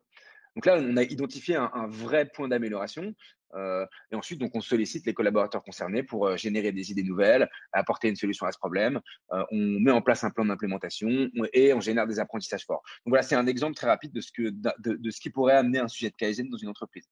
Donc 0.54 0.66
là, 0.66 0.76
on 0.78 0.96
a 0.96 1.02
identifié 1.02 1.56
un, 1.56 1.86
vrai 1.88 2.26
point 2.26 2.48
d'amélioration. 2.48 3.14
euh, 3.54 3.86
et 4.10 4.16
ensuite, 4.16 4.42
on 4.42 4.60
sollicite 4.60 5.06
les 5.06 5.14
collaborateurs 5.14 5.62
concernés 5.62 6.02
pour 6.02 6.26
euh, 6.26 6.36
générer 6.36 6.72
des 6.72 6.90
idées 6.90 7.02
nouvelles, 7.02 7.48
apporter 7.72 8.08
une 8.08 8.16
solution 8.16 8.46
à 8.46 8.52
ce 8.52 8.58
problème. 8.58 9.00
Euh, 9.32 9.44
on 9.50 9.80
met 9.80 9.90
en 9.90 10.02
place 10.02 10.24
un 10.24 10.30
plan 10.30 10.44
d'implémentation 10.44 11.08
on- 11.36 11.46
et 11.52 11.72
on 11.72 11.80
génère 11.80 12.06
des 12.06 12.18
apprentissages 12.18 12.64
forts. 12.64 12.82
Donc 13.04 13.12
voilà, 13.12 13.22
c'est 13.22 13.36
un 13.36 13.46
exemple 13.46 13.74
très 13.74 13.86
rapide 13.86 14.12
de 14.12 14.20
ce, 14.20 14.30
ce 14.30 15.20
qui 15.20 15.30
pourrait 15.30 15.54
amener 15.54 15.78
un 15.78 15.88
sujet 15.88 16.10
de 16.10 16.16
Kaizen 16.16 16.48
dans 16.48 16.56
une 16.56 16.68
entreprise. 16.68 17.08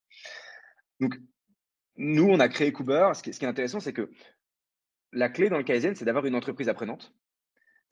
Donc 1.01 1.17
nous, 1.97 2.29
on 2.29 2.41
a 2.41 2.49
créé 2.49 2.73
Cooper. 2.73 3.13
Ce 3.15 3.23
qui, 3.23 3.31
est 3.31 3.45
intéressant, 3.45 3.81
c'est 3.81 3.93
que 3.93 4.11
la 5.13 5.29
clé 5.29 5.49
dans 5.49 5.59
le 5.59 5.65
Kaizen, 5.65 5.95
c'est 5.95 6.05
d'avoir 6.05 6.27
une 6.27 6.35
entreprise 6.35 6.69
apprenante. 6.69 7.13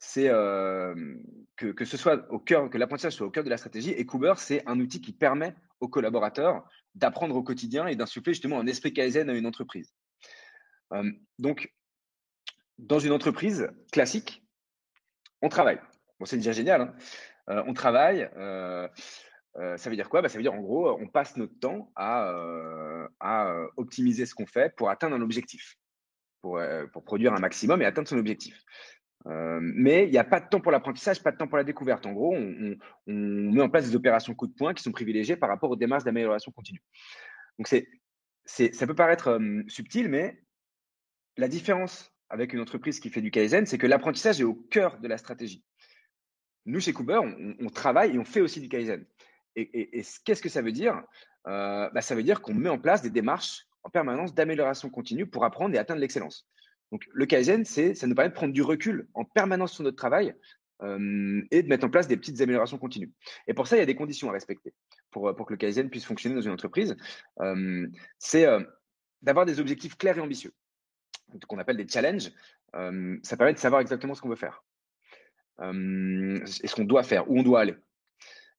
C'est 0.03 0.29
que, 0.29 1.71
que, 1.71 1.85
ce 1.85 1.95
soit 1.95 2.27
au 2.31 2.39
cœur, 2.39 2.71
que 2.71 2.79
l'apprentissage 2.79 3.13
soit 3.13 3.27
au 3.27 3.29
cœur 3.29 3.43
de 3.43 3.51
la 3.51 3.57
stratégie. 3.57 3.91
Et 3.91 4.03
Cooper, 4.03 4.33
c'est 4.37 4.67
un 4.67 4.79
outil 4.79 4.99
qui 4.99 5.13
permet 5.13 5.53
aux 5.79 5.87
collaborateurs 5.87 6.67
d'apprendre 6.95 7.35
au 7.35 7.43
quotidien 7.43 7.85
et 7.85 7.95
d'insuffler 7.95 8.33
justement 8.33 8.59
un 8.59 8.65
esprit 8.65 8.93
Kaizen 8.93 9.29
à 9.29 9.33
une 9.33 9.45
entreprise. 9.45 9.93
donc, 11.37 11.71
dans 12.79 12.97
une 12.97 13.11
entreprise 13.11 13.69
classique, 13.91 14.43
on 15.43 15.49
travaille. 15.49 15.79
Bon, 16.19 16.25
c'est 16.25 16.37
déjà 16.37 16.51
génial. 16.51 16.81
Hein. 17.47 17.63
on 17.67 17.73
travaille. 17.75 18.27
Ça 19.53 19.89
veut 19.89 19.95
dire 19.95 20.09
quoi? 20.09 20.23
Bah, 20.23 20.29
Ça 20.29 20.39
veut 20.39 20.43
dire 20.43 20.55
en 20.55 20.61
gros, 20.61 20.99
on 20.99 21.07
passe 21.07 21.37
notre 21.37 21.59
temps 21.59 21.91
à, 21.95 22.27
euh, 22.31 23.67
optimiser 23.77 24.25
ce 24.25 24.33
qu'on 24.33 24.47
fait 24.47 24.75
pour 24.75 24.89
atteindre 24.89 25.15
un 25.15 25.21
objectif, 25.21 25.77
pour, 26.41 26.59
pour, 26.91 27.03
produire 27.03 27.33
un 27.33 27.39
maximum 27.39 27.83
et 27.83 27.85
atteindre 27.85 28.07
son 28.07 28.17
objectif. 28.17 28.63
Mais 29.25 30.05
il 30.05 30.11
n'y 30.11 30.17
a 30.17 30.23
pas 30.23 30.39
de 30.39 30.47
temps 30.49 30.59
pour 30.59 30.71
l'apprentissage, 30.71 31.21
pas 31.21 31.31
de 31.31 31.37
temps 31.37 31.47
pour 31.47 31.57
la 31.57 31.63
découverte. 31.63 32.05
En 32.05 32.13
gros, 32.13 32.35
on, 32.35 32.77
met 33.07 33.61
en 33.61 33.69
place 33.69 33.89
des 33.89 33.95
opérations 33.95 34.33
coup 34.33 34.47
de 34.47 34.53
poing 34.53 34.73
qui 34.73 34.83
sont 34.83 34.91
privilégiées 34.91 35.35
par 35.35 35.49
rapport 35.49 35.69
aux 35.69 35.75
démarches 35.75 36.03
d'amélioration 36.03 36.51
continue. 36.51 36.81
Donc, 37.57 37.67
c'est, 37.67 38.73
ça 38.73 38.87
peut 38.87 38.95
paraître 38.95 39.39
subtil, 39.67 40.09
mais 40.09 40.41
la 41.37 41.47
différence 41.47 42.11
avec 42.29 42.53
une 42.53 42.61
entreprise 42.61 42.99
qui 42.99 43.09
fait 43.09 43.21
du 43.21 43.29
Kaizen, 43.29 43.65
c'est 43.65 43.77
que 43.77 43.87
l'apprentissage 43.87 44.39
est 44.39 44.45
au 44.45 44.55
cœur 44.55 44.99
de 44.99 45.07
la 45.07 45.17
stratégie. 45.17 45.63
Nous, 46.65 46.79
chez 46.79 46.93
Cooper, 46.93 47.19
on, 47.59 47.69
travaille 47.69 48.15
et 48.15 48.19
on 48.19 48.25
fait 48.25 48.41
aussi 48.41 48.61
du 48.61 48.69
Kaizen. 48.69 49.05
Et, 49.55 50.01
qu'est-ce 50.23 50.41
que 50.41 50.49
ça 50.49 50.61
veut 50.61 50.71
dire? 50.71 51.01
Euh, 51.47 51.89
bah, 51.89 52.01
Ça 52.01 52.15
veut 52.15 52.23
dire 52.23 52.41
qu'on 52.41 52.53
met 52.53 52.69
en 52.69 52.79
place 52.79 53.01
des 53.01 53.09
démarches 53.09 53.67
en 53.83 53.89
permanence 53.89 54.33
d'amélioration 54.33 54.89
continue 54.89 55.25
pour 55.25 55.43
apprendre 55.43 55.75
et 55.75 55.77
atteindre 55.77 55.99
l'excellence. 55.99 56.47
Donc, 56.91 57.07
le 57.11 57.25
Kaizen, 57.25 57.63
ça 57.65 58.07
nous 58.07 58.15
permet 58.15 58.29
de 58.29 58.35
prendre 58.35 58.53
du 58.53 58.61
recul 58.61 59.07
en 59.13 59.23
permanence 59.23 59.73
sur 59.73 59.83
notre 59.83 59.97
travail 59.97 60.35
euh, 60.81 61.41
et 61.51 61.63
de 61.63 61.69
mettre 61.69 61.85
en 61.85 61.89
place 61.89 62.07
des 62.07 62.17
petites 62.17 62.41
améliorations 62.41 62.77
continues. 62.77 63.11
Et 63.47 63.53
pour 63.53 63.67
ça, 63.67 63.77
il 63.77 63.79
y 63.79 63.83
a 63.83 63.85
des 63.85 63.95
conditions 63.95 64.29
à 64.29 64.33
respecter 64.33 64.73
pour, 65.09 65.33
pour 65.35 65.45
que 65.45 65.53
le 65.53 65.57
Kaizen 65.57 65.89
puisse 65.89 66.05
fonctionner 66.05 66.35
dans 66.35 66.41
une 66.41 66.51
entreprise. 66.51 66.95
Euh, 67.39 67.87
c'est 68.19 68.45
d'avoir 69.21 69.45
des 69.45 69.59
objectifs 69.59 69.95
clairs 69.95 70.17
et 70.17 70.21
ambitieux, 70.21 70.53
qu'on 71.47 71.59
appelle 71.59 71.77
des 71.77 71.87
challenges. 71.87 72.31
ça 72.73 73.37
permet 73.37 73.53
de 73.53 73.59
savoir 73.59 73.81
exactement 73.81 74.15
ce 74.15 74.21
qu'on 74.21 74.29
veut 74.29 74.35
faire 74.35 74.63
et 75.61 76.67
ce 76.67 76.75
qu'on 76.75 76.85
doit 76.85 77.03
faire, 77.03 77.29
où 77.29 77.37
on 77.37 77.43
doit 77.43 77.61
aller. 77.61 77.75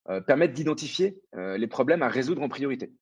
Euh, 0.08 0.20
permettre 0.20 0.52
d'identifier 0.52 1.22
euh, 1.36 1.56
les 1.56 1.68
problèmes 1.68 2.02
à 2.02 2.08
résoudre 2.08 2.42
en 2.42 2.48
priorité. 2.48 2.92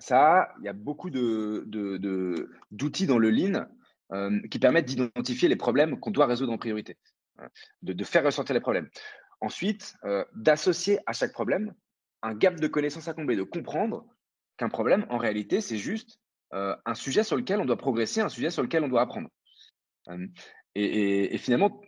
Ça, 0.00 0.52
il 0.58 0.64
y 0.64 0.68
a 0.68 0.72
beaucoup 0.72 1.08
d'outils 1.08 3.06
dans 3.06 3.18
le 3.18 3.30
Lean 3.30 3.66
euh, 4.12 4.40
qui 4.50 4.58
permettent 4.58 4.86
d'identifier 4.86 5.48
les 5.48 5.56
problèmes 5.56 5.98
qu'on 5.98 6.10
doit 6.10 6.26
résoudre 6.26 6.52
en 6.52 6.58
priorité, 6.58 6.96
hein, 7.38 7.48
de, 7.82 8.04
faire 8.04 8.24
ressortir 8.24 8.54
les 8.54 8.60
problèmes. 8.60 8.88
Ensuite, 9.40 9.94
d'associer 10.34 10.98
à 11.04 11.12
chaque 11.12 11.32
problème 11.32 11.74
un 12.22 12.34
gap 12.34 12.58
de 12.58 12.66
connaissances 12.68 13.06
à 13.06 13.12
combler, 13.12 13.36
de 13.36 13.42
comprendre 13.42 14.06
qu'un 14.56 14.70
problème, 14.70 15.04
en 15.10 15.18
réalité, 15.18 15.60
c'est 15.60 15.76
juste 15.76 16.18
un 16.52 16.94
sujet 16.94 17.22
sur 17.22 17.36
lequel 17.36 17.60
on 17.60 17.66
doit 17.66 17.76
progresser, 17.76 18.22
un 18.22 18.30
sujet 18.30 18.48
sur 18.48 18.62
lequel 18.62 18.82
on 18.82 18.88
doit 18.88 19.02
apprendre. 19.02 19.28
et, 20.74 21.36
finalement, 21.36 21.82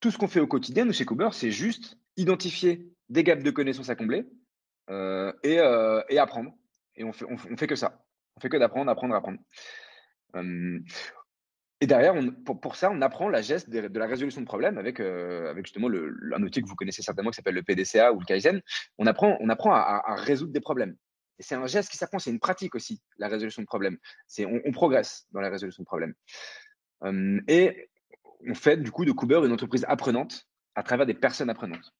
tout 0.00 0.10
ce 0.10 0.16
qu'on 0.16 0.28
fait 0.28 0.40
au 0.40 0.46
quotidien, 0.46 0.86
nous, 0.86 0.92
chez 0.94 1.04
Cooper, 1.04 1.28
c'est 1.32 1.50
juste 1.50 1.98
identifier 2.16 2.88
des 3.08 3.24
gaps 3.24 3.42
de 3.42 3.50
connaissances 3.50 3.90
à 3.90 3.96
combler 3.96 4.26
euh, 4.90 5.32
euh, 5.46 6.02
et, 6.08 6.18
apprendre. 6.18 6.52
Et 6.96 7.04
on 7.04 7.12
fait, 7.12 7.26
fait 7.56 7.66
que 7.66 7.76
ça. 7.76 8.04
On 8.36 8.40
fait 8.40 8.48
que 8.48 8.56
d'apprendre, 8.56 8.90
apprendre, 8.90 9.14
apprendre. 9.14 9.38
Et 11.84 11.86
derrière, 11.86 12.14
pour, 12.46 12.76
ça, 12.76 12.90
on 12.90 13.02
apprend 13.02 13.28
la 13.28 13.42
geste 13.42 13.68
de, 13.68 13.98
la 13.98 14.06
résolution 14.06 14.40
de 14.40 14.46
problèmes 14.46 14.78
avec, 14.78 15.00
euh, 15.00 15.50
avec 15.50 15.66
justement 15.66 15.88
le, 15.88 16.16
un 16.34 16.42
outil 16.42 16.62
que 16.62 16.66
vous 16.66 16.76
connaissez 16.76 17.02
certainement 17.02 17.30
qui 17.30 17.36
s'appelle 17.36 17.56
le 17.56 17.62
PDCA 17.62 18.10
ou 18.14 18.20
le 18.20 18.24
Kaizen. 18.24 18.62
On 18.96 19.04
apprend, 19.04 19.36
on 19.40 19.50
apprend 19.50 19.74
à, 19.74 20.14
résoudre 20.14 20.50
des 20.50 20.62
problèmes. 20.62 20.96
Et 21.38 21.42
c'est 21.42 21.56
un 21.56 21.66
geste 21.66 21.90
qui 21.90 21.98
s'apprend, 21.98 22.18
c'est 22.18 22.30
une 22.30 22.40
pratique 22.40 22.74
aussi, 22.74 23.02
la 23.18 23.28
résolution 23.28 23.60
de 23.60 23.66
problèmes. 23.66 23.98
On, 24.38 24.72
progresse 24.72 25.26
dans 25.32 25.42
la 25.42 25.50
résolution 25.50 25.82
de 25.82 25.86
problèmes. 25.86 26.14
et 27.48 27.90
on 28.48 28.54
fait 28.54 28.78
du 28.78 28.90
coup 28.90 29.04
de 29.04 29.12
Cooper 29.12 29.42
une 29.44 29.52
entreprise 29.52 29.84
apprenante 29.86 30.48
à 30.76 30.84
travers 30.84 31.04
des 31.04 31.12
personnes 31.12 31.50
apprenantes. 31.50 31.92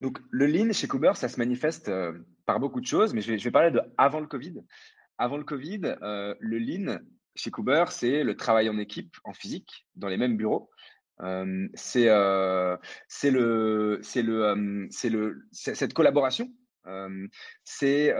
Donc, 0.00 0.20
le 0.30 0.46
lean 0.46 0.72
chez 0.72 0.88
Cooper, 0.88 1.12
ça 1.16 1.28
se 1.28 1.36
manifeste 1.36 1.90
euh, 1.90 2.18
par 2.46 2.60
beaucoup 2.60 2.80
de 2.80 2.86
choses, 2.86 3.12
mais 3.12 3.20
je 3.20 3.34
vais, 3.34 3.50
parler 3.50 3.70
de 3.70 3.82
avant 3.98 4.20
le 4.20 4.26
Covid. 4.26 4.54
Avant 5.18 5.36
le 5.36 5.44
Covid, 5.44 5.82
euh, 6.00 6.34
le 6.40 6.58
lean 6.58 6.98
chez 7.34 7.50
Cooper, 7.50 7.84
c'est 7.90 8.24
le 8.24 8.36
travail 8.36 8.68
en 8.68 8.78
équipe, 8.78 9.16
en 9.24 9.32
physique, 9.32 9.86
dans 9.96 10.08
les 10.08 10.16
mêmes 10.16 10.36
bureaux. 10.36 10.70
Euh, 11.22 11.68
c'est 11.74 12.06
le, 12.06 12.78
le, 13.34 14.00
le, 15.08 15.42
cette 15.52 15.92
collaboration. 15.92 16.52
c'est 17.64 18.14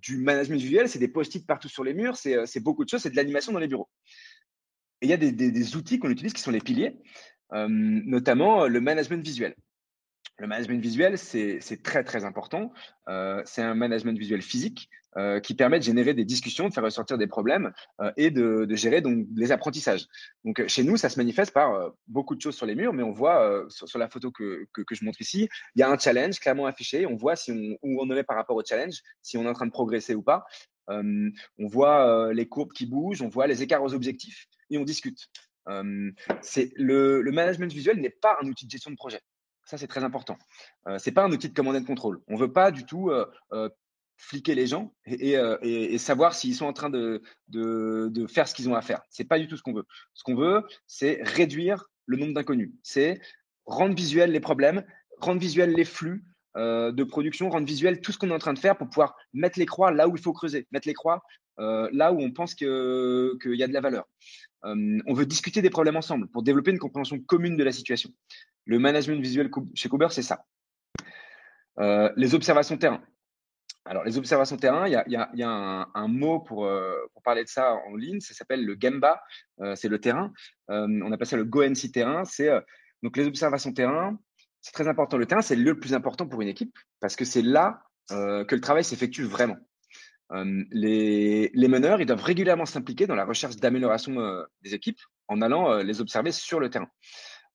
du 0.00 0.18
management 0.18 0.60
visuel, 0.60 0.88
c'est 0.88 0.98
des 0.98 1.08
post-it 1.08 1.46
partout 1.46 1.68
sur 1.68 1.84
les 1.84 1.94
murs, 1.94 2.16
c'est 2.16 2.60
beaucoup 2.60 2.84
de 2.84 2.90
choses, 2.90 3.02
c'est 3.02 3.10
de 3.10 3.16
l'animation 3.16 3.52
dans 3.52 3.58
les 3.58 3.68
bureaux. 3.68 3.88
Et 5.00 5.06
il 5.06 5.10
y 5.10 5.12
a 5.12 5.16
des 5.16 5.76
outils 5.76 5.98
qu'on 5.98 6.10
utilise 6.10 6.32
qui 6.32 6.42
sont 6.42 6.50
les 6.50 6.60
piliers, 6.60 6.96
notamment 7.52 8.66
le 8.66 8.80
management 8.80 9.24
visuel. 9.24 9.54
Le 10.38 10.46
management 10.46 10.80
visuel, 10.80 11.18
c'est 11.18 11.82
très 11.82 12.04
très 12.04 12.24
important. 12.24 12.72
Euh, 13.08 13.42
c'est 13.44 13.62
un 13.62 13.74
management 13.74 14.16
visuel 14.16 14.40
physique 14.40 14.88
euh, 15.16 15.40
qui 15.40 15.54
permet 15.54 15.80
de 15.80 15.84
générer 15.84 16.14
des 16.14 16.24
discussions, 16.24 16.68
de 16.68 16.72
faire 16.72 16.84
ressortir 16.84 17.18
des 17.18 17.26
problèmes 17.26 17.72
euh, 18.00 18.12
et 18.16 18.30
de, 18.30 18.64
gérer 18.76 19.00
donc 19.00 19.26
les 19.34 19.50
apprentissages. 19.50 20.06
Donc 20.44 20.64
chez 20.68 20.84
nous, 20.84 20.96
ça 20.96 21.08
se 21.08 21.18
manifeste 21.18 21.52
par 21.52 21.92
beaucoup 22.06 22.36
de 22.36 22.40
choses 22.40 22.54
sur 22.54 22.66
les 22.66 22.76
murs, 22.76 22.92
mais 22.92 23.02
on 23.02 23.10
voit 23.10 23.66
sur, 23.68 23.98
la 23.98 24.08
photo 24.08 24.30
que, 24.30 24.68
que, 24.72 24.94
je 24.94 25.04
montre 25.04 25.20
ici, 25.20 25.48
il 25.74 25.80
y 25.80 25.82
a 25.82 25.90
un 25.90 25.98
challenge 25.98 26.38
clairement 26.38 26.66
affiché. 26.66 27.04
On 27.04 27.16
voit 27.16 27.34
si 27.34 27.50
on, 27.50 27.76
où 27.82 28.00
on 28.00 28.08
en 28.08 28.16
est 28.16 28.22
par 28.22 28.36
rapport 28.36 28.54
au 28.54 28.62
challenge, 28.64 29.00
si 29.22 29.36
on 29.38 29.44
est 29.44 29.48
en 29.48 29.54
train 29.54 29.66
de 29.66 29.72
progresser 29.72 30.14
ou 30.14 30.22
pas. 30.22 30.44
on 30.86 31.32
voit 31.58 32.32
les 32.32 32.46
courbes 32.46 32.72
qui 32.72 32.86
bougent, 32.86 33.22
on 33.22 33.28
voit 33.28 33.48
les 33.48 33.60
écarts 33.64 33.82
aux 33.82 33.92
objectifs 33.92 34.46
et 34.70 34.78
on 34.78 34.84
discute. 34.84 35.18
c'est 36.42 36.70
le, 36.76 37.22
le 37.22 37.32
management 37.32 37.72
visuel 37.72 38.00
n'est 38.00 38.08
pas 38.08 38.38
un 38.40 38.46
outil 38.46 38.66
de 38.66 38.70
gestion 38.70 38.92
de 38.92 38.96
projet. 38.96 39.20
Ça, 39.68 39.76
c'est 39.76 39.86
très 39.86 40.02
important. 40.02 40.38
Euh, 40.86 40.98
ce 40.98 41.10
n'est 41.10 41.14
pas 41.14 41.24
un 41.24 41.30
outil 41.30 41.50
de 41.50 41.54
commande 41.54 41.76
et 41.76 41.80
de 41.80 41.86
contrôle. 41.86 42.22
On 42.26 42.36
ne 42.36 42.38
veut 42.38 42.50
pas 42.50 42.70
du 42.70 42.86
tout 42.86 43.10
euh, 43.10 43.26
euh, 43.52 43.68
fliquer 44.16 44.54
les 44.54 44.66
gens 44.66 44.94
et, 45.04 45.98
savoir 45.98 46.34
s'ils 46.34 46.54
sont 46.54 46.64
en 46.64 46.72
train 46.72 46.88
de, 46.88 47.22
de, 47.48 48.26
faire 48.28 48.48
ce 48.48 48.54
qu'ils 48.54 48.70
ont 48.70 48.74
à 48.74 48.80
faire. 48.80 49.02
Ce 49.10 49.22
n'est 49.22 49.26
pas 49.28 49.38
du 49.38 49.46
tout 49.46 49.58
ce 49.58 49.62
qu'on 49.62 49.74
veut. 49.74 49.84
Ce 50.14 50.22
qu'on 50.22 50.36
veut, 50.36 50.62
c'est 50.86 51.20
réduire 51.22 51.84
le 52.06 52.16
nombre 52.16 52.32
d'inconnus. 52.32 52.72
C'est 52.82 53.20
rendre 53.66 53.94
visuel 53.94 54.32
les 54.32 54.40
problèmes, 54.40 54.84
rendre 55.18 55.38
visuel 55.38 55.74
les 55.74 55.84
flux 55.84 56.24
de 56.56 57.04
production, 57.04 57.50
rendre 57.50 57.66
visuel 57.66 58.00
tout 58.00 58.10
ce 58.10 58.16
qu'on 58.16 58.30
est 58.30 58.34
en 58.34 58.38
train 58.38 58.54
de 58.54 58.58
faire 58.58 58.78
pour 58.78 58.88
pouvoir 58.88 59.16
mettre 59.34 59.58
les 59.58 59.66
croix 59.66 59.92
là 59.92 60.08
où 60.08 60.16
il 60.16 60.22
faut 60.22 60.32
creuser, 60.32 60.66
mettre 60.72 60.88
les 60.88 60.94
croix 60.94 61.22
là 61.58 62.12
où 62.12 62.20
on 62.20 62.32
pense 62.32 62.54
qu'il 62.54 62.66
y 62.66 63.62
a 63.62 63.68
de 63.68 63.72
la 63.72 63.80
valeur. 63.82 64.08
on 64.64 65.12
veut 65.12 65.26
discuter 65.26 65.60
des 65.60 65.70
problèmes 65.70 65.96
ensemble 65.96 66.26
pour 66.28 66.42
développer 66.42 66.70
une 66.70 66.78
compréhension 66.78 67.20
commune 67.20 67.58
de 67.58 67.64
la 67.64 67.72
situation. 67.72 68.10
Le 68.68 68.78
management 68.78 69.20
visuel 69.20 69.50
chez 69.74 69.88
Cooper, 69.88 70.08
c'est 70.10 70.22
ça. 70.22 70.44
Euh, 71.80 72.12
les 72.16 72.34
observations 72.34 72.76
terrain. 72.76 73.02
Alors, 73.86 74.04
les 74.04 74.18
observations 74.18 74.58
terrain, 74.58 74.86
il 74.86 74.92
y 74.92 75.42
a, 75.42 75.88
un, 75.94 76.08
mot 76.08 76.44
euh, 76.50 76.94
pour, 77.14 77.22
parler 77.22 77.44
de 77.44 77.48
ça 77.48 77.72
en 77.72 77.96
ligne, 77.96 78.20
ça 78.20 78.34
s'appelle 78.34 78.66
le 78.66 78.76
Gemba, 78.78 79.22
euh, 79.62 79.74
c'est 79.74 79.88
le 79.88 79.98
terrain. 79.98 80.30
on 80.68 81.10
appelle 81.12 81.26
ça 81.26 81.38
le 81.38 81.46
GoNC 81.46 81.90
terrain. 81.94 82.24
Donc 83.02 83.16
les 83.16 83.26
observations 83.26 83.72
terrain, 83.72 84.18
c'est 84.60 84.72
très 84.72 84.86
important. 84.86 85.16
Le 85.16 85.24
terrain, 85.24 85.40
c'est 85.40 85.56
le 85.56 85.80
plus 85.80 85.94
important 85.94 86.28
pour 86.28 86.42
une 86.42 86.48
équipe 86.48 86.76
parce 87.00 87.16
que 87.16 87.24
c'est 87.24 87.42
là 87.42 87.82
que 88.10 88.54
le 88.54 88.60
travail 88.60 88.84
s'effectue 88.84 89.24
vraiment. 89.24 89.56
Les, 90.70 91.50
les, 91.54 91.68
meneurs, 91.68 92.02
ils 92.02 92.06
doivent 92.06 92.22
régulièrement 92.22 92.66
s'impliquer 92.66 93.06
dans 93.06 93.14
la 93.14 93.24
recherche 93.24 93.56
d'amélioration 93.56 94.44
des 94.60 94.74
équipes 94.74 95.00
en 95.28 95.40
allant 95.40 95.78
les 95.78 96.02
observer 96.02 96.32
sur 96.32 96.60
le 96.60 96.68
terrain 96.68 96.90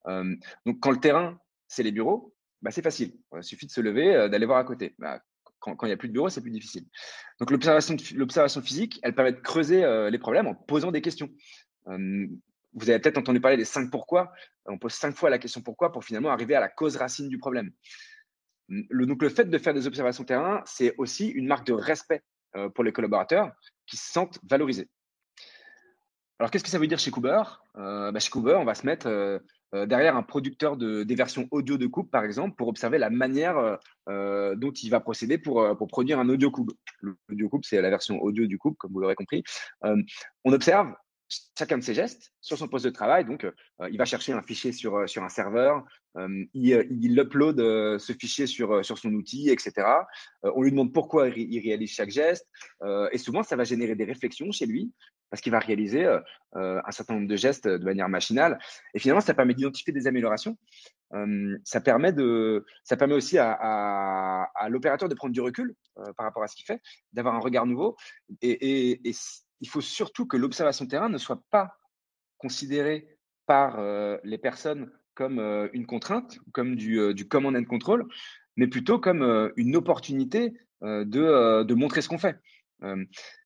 donc, 0.06 0.80
quand 0.80 0.92
le 0.92 1.00
terrain, 1.00 1.40
c'est 1.68 1.84
les 1.84 1.92
bureaux, 1.92 2.34
bah, 2.62 2.72
c'est 2.72 2.82
facile. 2.82 3.18
Il 3.36 3.44
suffit 3.44 3.66
de 3.66 3.72
se 3.72 3.82
lever, 3.82 4.30
d'aller 4.30 4.46
voir 4.46 4.58
à 4.58 4.64
côté. 4.64 4.96
Bah, 4.98 5.22
quand 5.60 5.84
il 5.84 5.88
n'y 5.88 5.94
a 5.94 5.98
plus 5.98 6.10
de 6.10 6.14
bureaux, 6.14 6.30
c'est 6.30 6.42
plus 6.42 6.52
difficile. 6.52 6.86
Donc, 7.40 7.50
l'observation 7.52 8.62
physique, 8.62 9.00
elle 9.02 9.16
permet 9.16 9.32
de 9.32 9.40
creuser 9.40 10.10
les 10.10 10.20
problèmes 10.20 10.48
en 10.48 10.56
posant 10.56 10.92
des 10.92 11.02
questions. 11.02 11.30
vous 11.86 12.90
avez 12.90 13.00
peut-être 13.00 13.18
entendu 13.18 13.40
parler 13.40 13.58
des 13.58 13.66
cinq 13.66 13.90
pourquoi. 13.90 14.34
On 14.66 14.78
pose 14.78 14.94
cinq 14.94 15.16
fois 15.16 15.30
la 15.30 15.40
question 15.40 15.62
pourquoi 15.62 15.92
pour 15.92 16.04
finalement 16.04 16.30
arriver 16.30 16.56
à 16.56 16.60
la 16.60 16.70
cause 16.70 16.98
racine 16.98 17.30
du 17.30 17.38
problème. 17.38 17.72
Le, 18.68 19.06
donc, 19.06 19.22
le 19.22 19.30
fait 19.30 19.46
de 19.46 19.58
faire 19.58 19.74
des 19.74 19.88
observations 19.88 20.24
terrain, 20.24 20.62
c'est 20.66 20.96
aussi 20.98 21.30
une 21.30 21.48
marque 21.48 21.66
de 21.66 21.74
respect 21.74 22.24
pour 22.76 22.84
les 22.84 22.92
collaborateurs 22.92 23.52
qui 23.88 23.98
se 23.98 24.12
sentent 24.12 24.40
valorisés. 24.44 24.90
Alors, 26.44 26.52
qu'est-ce 26.52 26.66
que 26.66 26.70
ça 26.70 26.78
veut 26.78 26.88
dire 26.88 27.00
chez 27.00 27.10
Cooper? 27.10 27.42
Euh, 27.78 28.12
bah, 28.12 28.20
Chez 28.20 28.30
Cooper, 28.30 28.56
on 28.56 28.66
va 28.66 28.76
se 28.76 28.86
mettre 28.86 29.08
euh, 29.08 29.40
euh, 29.74 29.86
derrière 29.86 30.18
un 30.18 30.24
producteur 30.24 30.76
de, 30.76 31.04
des 31.04 31.16
versions 31.16 31.48
audio 31.52 31.78
de 31.78 31.88
coupe, 31.88 32.12
par 32.12 32.26
exemple, 32.26 32.58
pour 32.58 32.68
observer 32.68 32.98
la 32.98 33.10
manière 33.10 33.78
dont 34.08 34.72
il 34.72 34.90
va 34.90 35.00
procéder 35.00 35.38
pour, 35.38 35.78
pour 35.78 35.88
produire 35.88 36.20
un 36.20 36.28
audio 36.28 36.52
coupe. 36.52 36.74
L'audio 37.30 37.48
coupe, 37.48 37.64
c'est 37.64 37.82
la 37.82 37.90
version 37.90 38.22
audio 38.22 38.46
du 38.46 38.58
coupe, 38.58 38.78
comme 38.78 38.92
vous 38.92 39.00
l'aurez 39.00 39.16
compris. 39.16 39.42
on 39.84 40.52
observe 40.52 40.94
chacun 41.58 41.78
de 41.78 41.84
ses 41.84 41.94
gestes 41.94 42.32
sur 42.42 42.58
son 42.58 42.68
poste 42.68 42.86
de 42.86 42.90
travail. 42.90 43.26
Donc, 43.26 43.46
il 43.90 43.98
va 43.98 44.06
chercher 44.06 44.34
un 44.34 44.42
fichier 44.42 44.72
sur, 44.72 45.08
sur 45.10 45.24
un 45.24 45.30
serveur, 45.30 45.84
il, 46.54 46.88
il, 46.90 47.20
upload 47.20 47.58
ce 48.00 48.14
fichier 48.14 48.48
sur, 48.48 48.84
sur 48.86 48.98
son 48.98 49.14
outil, 49.14 49.50
etc. 49.50 49.88
on 50.44 50.62
lui 50.62 50.72
demande 50.72 50.94
pourquoi 50.94 51.30
il, 51.30 51.60
réalise 51.60 51.92
chaque 51.92 52.10
geste. 52.12 52.48
et 53.12 53.18
souvent, 53.18 53.44
ça 53.44 53.56
va 53.56 53.64
générer 53.64 53.96
des 53.96 54.06
réflexions 54.06 54.52
chez 54.52 54.66
lui 54.66 54.92
parce 55.34 55.42
qu'il 55.42 55.52
va 55.52 55.58
réaliser 55.58 56.06
un 56.54 56.92
certain 56.92 57.16
nombre 57.16 57.28
de 57.28 57.36
gestes 57.36 57.68
de 57.68 57.84
manière 57.84 58.08
machinale. 58.08 58.60
Et 58.94 59.00
finalement, 59.00 59.20
ça 59.20 59.34
permet 59.34 59.56
d'identifier 59.56 59.92
des 59.92 60.06
améliorations. 60.06 60.56
ça, 61.64 61.82
permet 61.82 62.14
de, 62.14 62.64
ça 62.84 62.98
permet 62.98 63.16
aussi 63.16 63.40
à, 63.40 64.48
l'opérateur 64.70 65.10
de 65.10 65.16
prendre 65.16 65.34
du 65.34 65.42
recul 65.42 65.74
par 65.96 66.28
rapport 66.28 66.44
à 66.44 66.48
ce 66.48 66.56
qu'il 66.56 66.66
fait, 66.66 66.80
d'avoir 67.14 67.34
un 67.34 67.40
regard 67.40 67.66
nouveau. 67.66 67.98
Et, 68.44 69.02
il 69.64 69.70
faut 69.70 69.82
surtout 69.82 70.28
que 70.28 70.38
l'observation 70.38 70.86
terrain 70.86 71.10
ne 71.10 71.18
soit 71.18 71.42
pas 71.50 71.80
considérée 72.38 73.08
par 73.48 73.82
les 74.24 74.38
personnes 74.38 74.92
comme 75.16 75.40
une 75.74 75.86
contrainte, 75.86 76.38
comme 76.52 76.76
du, 76.76 77.14
du 77.14 77.28
command 77.28 77.56
and 77.56 77.64
control, 77.64 78.06
mais 78.58 78.68
plutôt 78.68 79.00
comme 79.00 79.52
une 79.56 79.76
opportunité 79.76 80.54
de, 80.82 81.74
montrer 81.74 82.02
ce 82.02 82.10
qu'on 82.10 82.18
fait. 82.18 82.38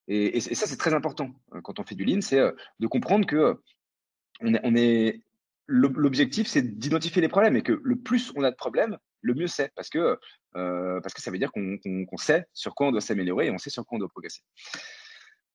Et, 0.08 0.40
ça, 0.40 0.68
c'est 0.68 0.78
très 0.78 0.94
important 0.94 1.34
euh, 1.54 1.62
quand 1.62 1.80
on 1.80 1.84
fait 1.84 1.96
du 1.96 2.06
lean, 2.06 2.22
c'est 2.22 2.40
euh, 2.40 2.52
de 2.80 2.88
comprendre 2.88 3.26
que 3.26 3.60
euh, 4.44 5.12
l'objectif, 5.68 6.48
c'est 6.48 6.62
d'identifier 6.62 7.22
les 7.22 7.28
problèmes 7.28 7.58
et 7.58 7.62
que 7.62 7.80
le 7.84 7.96
plus 7.98 8.32
on 8.36 8.44
a 8.44 8.52
de 8.52 8.56
problèmes, 8.56 8.98
le 9.22 9.34
mieux 9.34 9.48
c'est 9.48 9.74
parce 9.76 9.90
que, 9.90 10.18
parce 10.54 11.14
que 11.14 11.22
ça 11.22 11.30
veut 11.32 11.40
dire 11.40 11.52
qu'on 11.52 12.18
sait 12.18 12.46
sur 12.54 12.74
quoi 12.74 12.88
on 12.88 12.92
doit 12.92 13.02
s'améliorer 13.02 13.48
et 13.48 13.52
on 13.52 13.58
sait 13.58 13.70
sur 13.70 13.86
quoi 13.86 13.98
on 13.98 14.00
doit 14.00 14.08
progresser. 14.08 14.42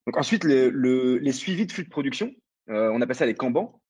Donc 0.07 0.17
ensuite, 0.17 0.45
les 0.45 1.33
suivis 1.33 1.67
de 1.67 1.73
flux 1.73 1.85
de 1.85 1.91
production, 1.91 2.33
on 2.69 3.01
appelle 3.01 3.17
ça 3.17 3.27
les 3.27 3.35
Kanban. 3.35 3.81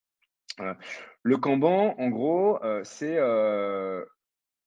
le 1.23 1.37
Kanban, 1.37 1.95
en 1.99 2.09
gros, 2.09 2.59
c'est 2.85 3.19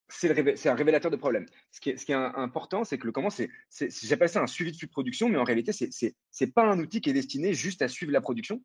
c'est 0.08 0.70
un 0.70 0.76
révélateur 0.76 1.12
de 1.12 1.16
problème. 1.16 1.46
Ce 1.72 1.80
qui 1.80 1.90
est, 1.92 1.98
ce 1.98 2.12
important, 2.14 2.84
c'est 2.84 2.98
que 2.98 3.08
le 3.08 3.14
c'est, 3.30 3.90
j'appelle 4.04 4.30
ça 4.30 4.42
un 4.42 4.48
suivi 4.48 4.72
de 4.72 4.78
flux 4.78 4.88
de 4.88 4.92
production, 4.92 5.30
mais 5.30 5.38
en 5.38 5.44
réalité, 5.44 5.72
c'est 5.72 6.16
n'est 6.42 6.48
pas 6.48 6.64
un 6.64 6.80
outil 6.80 7.02
qui 7.02 7.10
est 7.10 7.14
destiné 7.14 7.54
juste 7.54 7.82
à 7.82 7.88
suivre 7.88 8.12
la 8.12 8.22
production. 8.22 8.62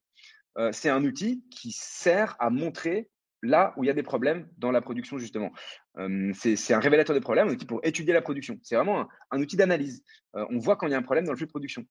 Euh, 0.59 0.71
c'est 0.73 0.89
un 0.89 1.05
outil 1.05 1.45
qui 1.51 1.73
sert 1.73 2.37
à 2.39 2.51
montrer 2.51 3.09
là 3.43 3.73
où 3.77 3.85
il 3.85 3.87
y 3.87 3.91
a 3.91 3.95
des 3.95 4.03
problèmes 4.03 4.49
dans 4.59 4.71
la 4.71 4.81
production, 4.81 5.19
justement. 5.19 5.53
Euh, 5.99 6.33
c'est 6.35 6.75
un 6.75 6.81
révélateur 6.81 7.15
de 7.15 7.21
problèmes, 7.21 7.49
un 7.49 7.53
outil 7.53 7.67
pour 7.67 7.81
étudier 7.85 8.13
la 8.13 8.23
production. 8.23 8.59
C'est 8.63 8.77
vraiment 8.77 9.09
un, 9.31 9.41
outil 9.41 9.57
d'analyse. 9.57 10.03
Euh, 10.37 10.45
on 10.51 10.59
voit 10.59 10.77
quand 10.77 10.87
il 10.87 10.93
y 10.93 10.95
a 10.95 10.99
un 10.99 11.03
problème 11.03 11.25
dans 11.25 11.33
le 11.33 11.37
flux 11.37 11.47
de 11.47 11.51
production. 11.51 11.85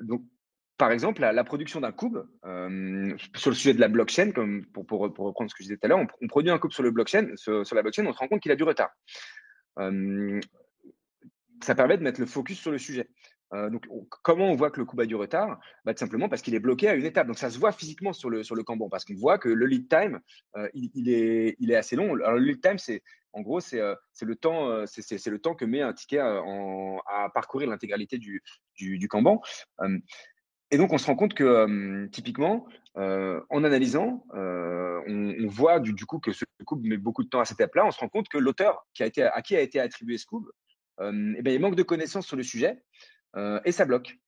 donc, 0.00 0.24
par 0.76 0.90
exemple, 0.90 1.20
la, 1.20 1.44
production 1.44 1.80
d'un 1.80 1.92
cube, 1.92 2.18
euh, 2.44 3.16
sur 3.36 3.50
le 3.50 3.56
sujet 3.56 3.74
de 3.74 3.80
la 3.80 3.88
blockchain, 3.88 4.32
comme 4.32 4.66
pour, 4.66 4.88
reprendre 4.88 5.48
ce 5.48 5.54
que 5.54 5.62
je 5.62 5.68
disais 5.68 5.76
tout 5.76 5.86
à 5.86 5.88
l'heure, 5.88 6.00
on, 6.20 6.26
produit 6.26 6.50
un 6.50 6.58
cube 6.58 6.72
sur, 6.72 6.82
le 6.82 6.90
blockchain, 6.90 7.28
sur, 7.36 7.62
la 7.72 7.82
blockchain, 7.82 8.04
on 8.06 8.12
se 8.12 8.18
rend 8.18 8.26
compte 8.26 8.40
qu'il 8.40 8.50
a 8.50 8.56
du 8.56 8.64
retard. 8.64 8.90
Euh, 9.78 10.40
ça 11.62 11.74
permet 11.74 11.96
de 11.96 12.02
mettre 12.02 12.20
le 12.20 12.26
focus 12.26 12.58
sur 12.58 12.72
le 12.72 12.78
sujet. 12.78 13.08
Euh, 13.52 13.70
donc, 13.70 13.86
comment 14.22 14.50
on 14.50 14.54
voit 14.54 14.70
que 14.70 14.80
le 14.80 14.86
cube 14.86 15.00
a 15.00 15.06
du 15.06 15.14
retard? 15.14 15.60
Bah, 15.84 15.94
Tout 15.94 16.00
simplement 16.00 16.28
parce 16.28 16.42
qu'il 16.42 16.54
est 16.54 16.60
bloqué 16.60 16.88
à 16.88 16.94
une 16.94 17.04
étape. 17.04 17.26
Donc, 17.26 17.38
ça 17.38 17.50
se 17.50 17.58
voit 17.58 17.72
physiquement 17.72 18.12
sur 18.12 18.30
le, 18.30 18.42
sur 18.42 18.54
le 18.54 18.62
Kanban 18.62 18.88
parce 18.88 19.04
qu'on 19.04 19.14
voit 19.14 19.38
que 19.38 19.48
le 19.48 19.66
lead 19.66 19.88
time, 19.88 20.20
il, 20.74 21.08
est, 21.08 21.56
il 21.58 21.70
est 21.70 21.76
assez 21.76 21.96
long. 21.96 22.14
Alors, 22.14 22.32
le 22.32 22.40
lead 22.40 22.60
time, 22.60 22.78
c'est 22.78 23.02
en 23.32 23.42
gros, 23.42 23.60
c'est 23.60 23.80
le, 23.80 24.34
temps, 24.36 24.68
le 24.68 25.36
temps 25.38 25.54
que 25.54 25.64
met 25.64 25.80
un 25.82 25.92
ticket 25.92 26.18
à 26.18 27.28
parcourir 27.34 27.68
l'intégralité 27.68 28.16
du, 28.18 28.42
du, 28.76 28.98
du 28.98 29.08
Kanban. 29.08 29.42
Et 30.70 30.78
donc, 30.78 30.92
on 30.92 30.98
se 30.98 31.06
rend 31.06 31.16
compte 31.16 31.34
que, 31.34 32.06
typiquement, 32.12 32.66
en 32.94 33.64
analysant, 33.64 34.24
on, 34.32 35.46
voit 35.48 35.80
du, 35.80 36.06
coup 36.06 36.20
que 36.20 36.32
ce 36.32 36.44
couple 36.64 36.86
met 36.86 36.96
beaucoup 36.96 37.24
de 37.24 37.28
temps 37.28 37.40
à 37.40 37.44
cette 37.44 37.60
étape-là. 37.60 37.86
On 37.86 37.90
se 37.90 37.98
rend 37.98 38.08
compte 38.08 38.28
que 38.28 38.38
l'auteur 38.38 38.86
à 39.00 39.42
qui 39.42 39.56
a 39.56 39.60
été 39.60 39.80
attribué 39.80 40.16
ce 40.16 40.26
couple, 40.26 40.50
eh 41.00 41.42
ben, 41.42 41.52
il 41.52 41.60
manque 41.60 41.76
de 41.76 41.82
connaissances 41.82 42.26
sur 42.26 42.36
le 42.36 42.44
sujet 42.44 42.78
et 43.64 43.72
ça 43.72 43.84
bloque. 43.84 44.18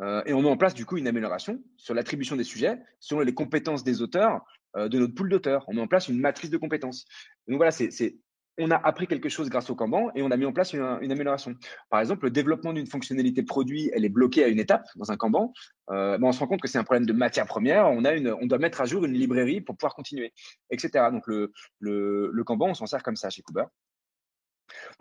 et 0.00 0.32
on 0.32 0.42
met 0.42 0.48
en 0.48 0.56
place 0.56 0.74
du 0.74 0.84
coup 0.84 0.96
une 0.96 1.08
amélioration 1.08 1.62
sur 1.76 1.94
l'attribution 1.94 2.36
des 2.36 2.44
sujets 2.44 2.78
selon 2.98 3.20
les 3.20 3.34
compétences 3.34 3.84
des 3.84 4.02
auteurs 4.02 4.44
de 4.76 4.98
notre 4.98 5.14
pool 5.14 5.28
d'auteurs. 5.28 5.64
On 5.68 5.74
met 5.74 5.82
en 5.82 5.88
place 5.88 6.08
une 6.08 6.18
matrice 6.18 6.50
de 6.50 6.56
compétences. 6.56 7.04
Donc 7.48 7.56
voilà, 7.58 7.70
c'est 7.70 8.16
on 8.60 8.70
a 8.70 8.76
appris 8.76 9.06
quelque 9.06 9.28
chose 9.28 9.48
grâce 9.48 9.70
au 9.70 9.74
Kanban 9.74 10.10
et 10.14 10.22
on 10.22 10.30
a 10.30 10.36
mis 10.36 10.44
en 10.44 10.52
place 10.52 10.72
une, 10.72 10.82
amélioration. 10.82 11.54
Par 11.88 12.00
exemple, 12.00 12.24
le 12.24 12.30
développement 12.30 12.72
d'une 12.72 12.86
fonctionnalité 12.86 13.42
produit, 13.42 13.90
elle 13.94 14.04
est 14.04 14.10
bloquée 14.10 14.44
à 14.44 14.48
une 14.48 14.58
étape 14.58 14.86
dans 14.96 15.10
un 15.10 15.16
Kanban. 15.16 15.52
Euh, 15.90 16.18
on 16.20 16.32
se 16.32 16.40
rend 16.40 16.46
compte 16.46 16.60
que 16.60 16.68
c'est 16.68 16.78
un 16.78 16.84
problème 16.84 17.06
de 17.06 17.12
matière 17.12 17.46
première. 17.46 17.86
On, 17.90 18.04
a 18.04 18.12
une, 18.12 18.32
on 18.40 18.46
doit 18.46 18.58
mettre 18.58 18.80
à 18.80 18.84
jour 18.84 19.04
une 19.04 19.12
librairie 19.14 19.60
pour 19.60 19.76
pouvoir 19.76 19.94
continuer, 19.94 20.32
etc. 20.70 21.06
Donc, 21.10 21.26
le, 21.26 21.52
le, 21.78 22.30
le 22.32 22.44
Kanban, 22.44 22.68
on 22.68 22.74
s'en 22.74 22.86
sert 22.86 23.02
comme 23.02 23.16
ça 23.16 23.30
chez 23.30 23.42
Cooper. 23.42 23.64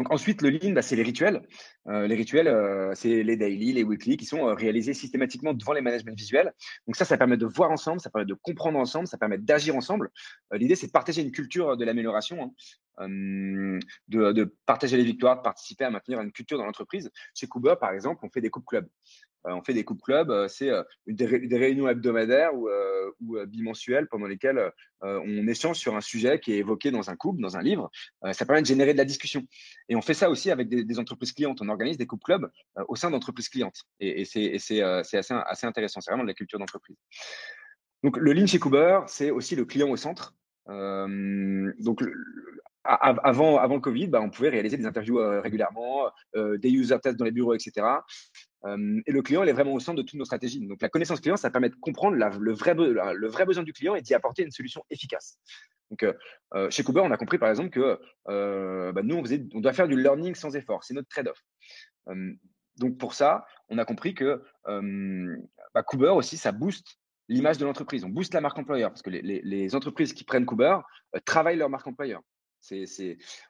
Ensuite, 0.10 0.42
le 0.42 0.50
lean, 0.50 0.72
bah, 0.72 0.82
c'est 0.82 0.96
les 0.96 1.04
rituels. 1.04 1.42
Euh, 1.88 2.08
les 2.08 2.16
rituels, 2.16 2.48
euh, 2.48 2.94
c'est 2.96 3.24
les 3.24 3.36
daily, 3.36 3.74
les 3.74 3.84
weekly, 3.84 4.16
qui 4.18 4.26
sont 4.26 4.54
réalisés 4.56 4.94
systématiquement 4.94 5.54
devant 5.54 5.74
les 5.74 5.82
managements 5.82 6.14
visuels. 6.14 6.54
Donc 6.88 6.96
ça, 6.96 7.06
ça 7.06 7.18
permet 7.18 7.38
de 7.38 7.46
voir 7.46 7.72
ensemble, 7.72 8.00
ça 8.00 8.10
permet 8.10 8.26
de 8.26 8.34
comprendre 8.34 8.80
ensemble, 8.80 9.08
ça 9.08 9.18
permet 9.18 9.38
d'agir 9.38 9.76
ensemble. 9.76 10.10
L'idée, 10.54 10.76
c'est 10.76 10.88
de 10.88 10.92
partager 10.92 11.22
une 11.22 11.32
culture 11.32 11.76
de 11.76 11.84
l'amélioration. 11.84 12.44
Hein 12.44 12.52
de, 13.00 14.56
partager 14.66 14.98
les 14.98 15.04
victoires, 15.04 15.38
de 15.38 15.42
participer 15.42 15.86
à 15.86 15.90
maintenir 15.90 16.22
une 16.22 16.32
culture 16.32 16.58
dans 16.58 16.66
l'entreprise. 16.66 17.12
Chez 17.34 17.48
Kuba, 17.48 17.76
par 17.76 17.92
exemple, 17.92 18.26
on 18.26 18.30
fait 18.30 18.42
des 18.42 18.50
coupes 18.50 18.66
clubs. 18.66 18.88
Euh, 19.48 19.54
on 19.54 19.62
fait 19.62 19.74
des 19.74 19.84
coupes 19.84 20.02
clubs, 20.02 20.48
c'est 20.48 20.70
euh, 20.70 20.84
des, 21.08 21.26
réunions 21.26 21.88
hebdomadaires 21.88 22.54
ou, 22.54 22.68
euh, 22.68 23.46
bimensuelles 23.48 24.08
pendant 24.08 24.28
lesquelles 24.28 24.72
on 25.02 25.48
échange 25.48 25.78
sur 25.78 25.96
un 25.96 26.02
sujet 26.02 26.40
qui 26.40 26.54
est 26.54 26.58
évoqué 26.58 26.92
dans 26.92 27.10
un 27.10 27.16
couple, 27.16 27.42
dans 27.42 27.56
un 27.56 27.62
livre. 27.62 27.90
ça 28.34 28.46
permet 28.46 28.62
de 28.62 28.68
générer 28.68 28.94
de 28.94 28.98
la 28.98 29.06
discussion. 29.06 29.46
Et 29.88 29.96
on 29.96 30.02
fait 30.02 30.14
ça 30.14 30.30
aussi 30.30 30.52
avec 30.52 30.68
des, 30.68 31.00
entreprises 31.00 31.32
clientes. 31.32 31.60
On 31.62 31.70
organise 31.70 31.98
des 31.98 32.06
coupes 32.06 32.24
clubs 32.24 32.52
au 32.88 32.96
sein 32.96 33.10
d'entreprises 33.10 33.50
clientes. 33.50 33.84
Et, 34.00 34.26
c'est 34.26 34.56
assez, 34.56 34.82
assez 34.82 35.66
intéressant. 35.66 36.02
C'est 36.02 36.12
vraiment 36.12 36.24
de 36.24 36.30
la 36.30 36.34
culture 36.34 36.60
d'entreprise. 36.60 36.98
Donc, 38.04 38.18
le 38.18 38.34
Lean 38.34 38.46
chez 38.46 38.60
Cooper, 38.60 39.02
c'est 39.08 39.32
aussi 39.32 39.56
le 39.56 39.66
client 39.66 39.90
au 39.90 39.98
centre. 39.98 40.36
donc, 40.68 42.04
avant, 42.84 43.76
le 43.76 43.80
Covid, 43.80 44.08
bah, 44.08 44.22
on 44.22 44.30
pouvait 44.30 44.50
réaliser 44.50 44.78
des 44.78 44.86
interviews 44.86 45.20
euh, 45.20 45.42
régulièrement, 45.42 46.10
euh, 46.36 46.58
des 46.58 46.70
user 46.70 46.98
tests 47.02 47.18
dans 47.18 47.26
les 47.26 47.32
bureaux, 47.32 47.54
etc. 47.54 47.86
Euh, 48.66 49.02
et 49.06 49.12
le 49.12 49.22
client, 49.22 49.44
il 49.44 49.50
est 49.50 49.54
vraiment 49.54 49.74
au 49.74 49.80
centre 49.80 49.98
de 49.98 50.02
toutes 50.02 50.18
nos 50.18 50.26
stratégies. 50.26 50.66
Donc, 50.66 50.82
la 50.82 50.90
connaissance 50.90 51.20
client, 51.20 51.38
ça 51.38 51.50
permet 51.50 51.70
de 51.70 51.76
comprendre 51.76 52.16
le, 52.16 52.54
vrai 52.54 53.46
besoin 53.46 53.64
du 53.64 53.74
client 53.74 53.96
et 53.96 54.02
d'y 54.02 54.14
apporter 54.14 54.44
une 54.44 54.52
solution 54.52 54.84
efficace. 54.90 55.38
Donc, 55.90 56.06
chez 56.70 56.84
Cooper, 56.84 57.02
on 57.04 57.12
a 57.12 57.18
compris 57.18 57.40
par 57.40 57.50
exemple 57.50 57.70
que 57.70 58.00
bah, 58.92 59.02
nous, 59.04 59.24
on, 59.54 59.60
doit 59.60 59.74
faire 59.74 59.88
du 59.88 60.00
learning 60.00 60.36
sans 60.36 60.56
effort. 60.56 60.84
C'est 60.84 60.94
notre 60.94 61.10
trade-off. 61.10 61.42
donc, 62.78 62.98
pour 62.98 63.14
ça, 63.14 63.46
on 63.70 63.78
a 63.78 63.86
compris 63.86 64.14
que 64.14 64.44
bah, 64.66 65.84
Cooper 65.84 66.10
aussi, 66.10 66.38
ça 66.38 66.52
booste 66.52 67.00
l'image 67.28 67.58
de 67.58 67.66
l'entreprise. 67.66 68.04
On 68.04 68.10
booste 68.10 68.34
la 68.34 68.42
marque 68.42 68.60
employeur 68.60 68.92
parce 68.92 69.02
que 69.02 69.10
les 69.10 69.76
entreprises 69.76 70.14
qui 70.14 70.24
prennent 70.24 70.46
Cooper 70.46 70.78
travaillent 71.26 71.58
leur 71.58 71.70
marque 71.70 71.88
employeur. 71.88 72.22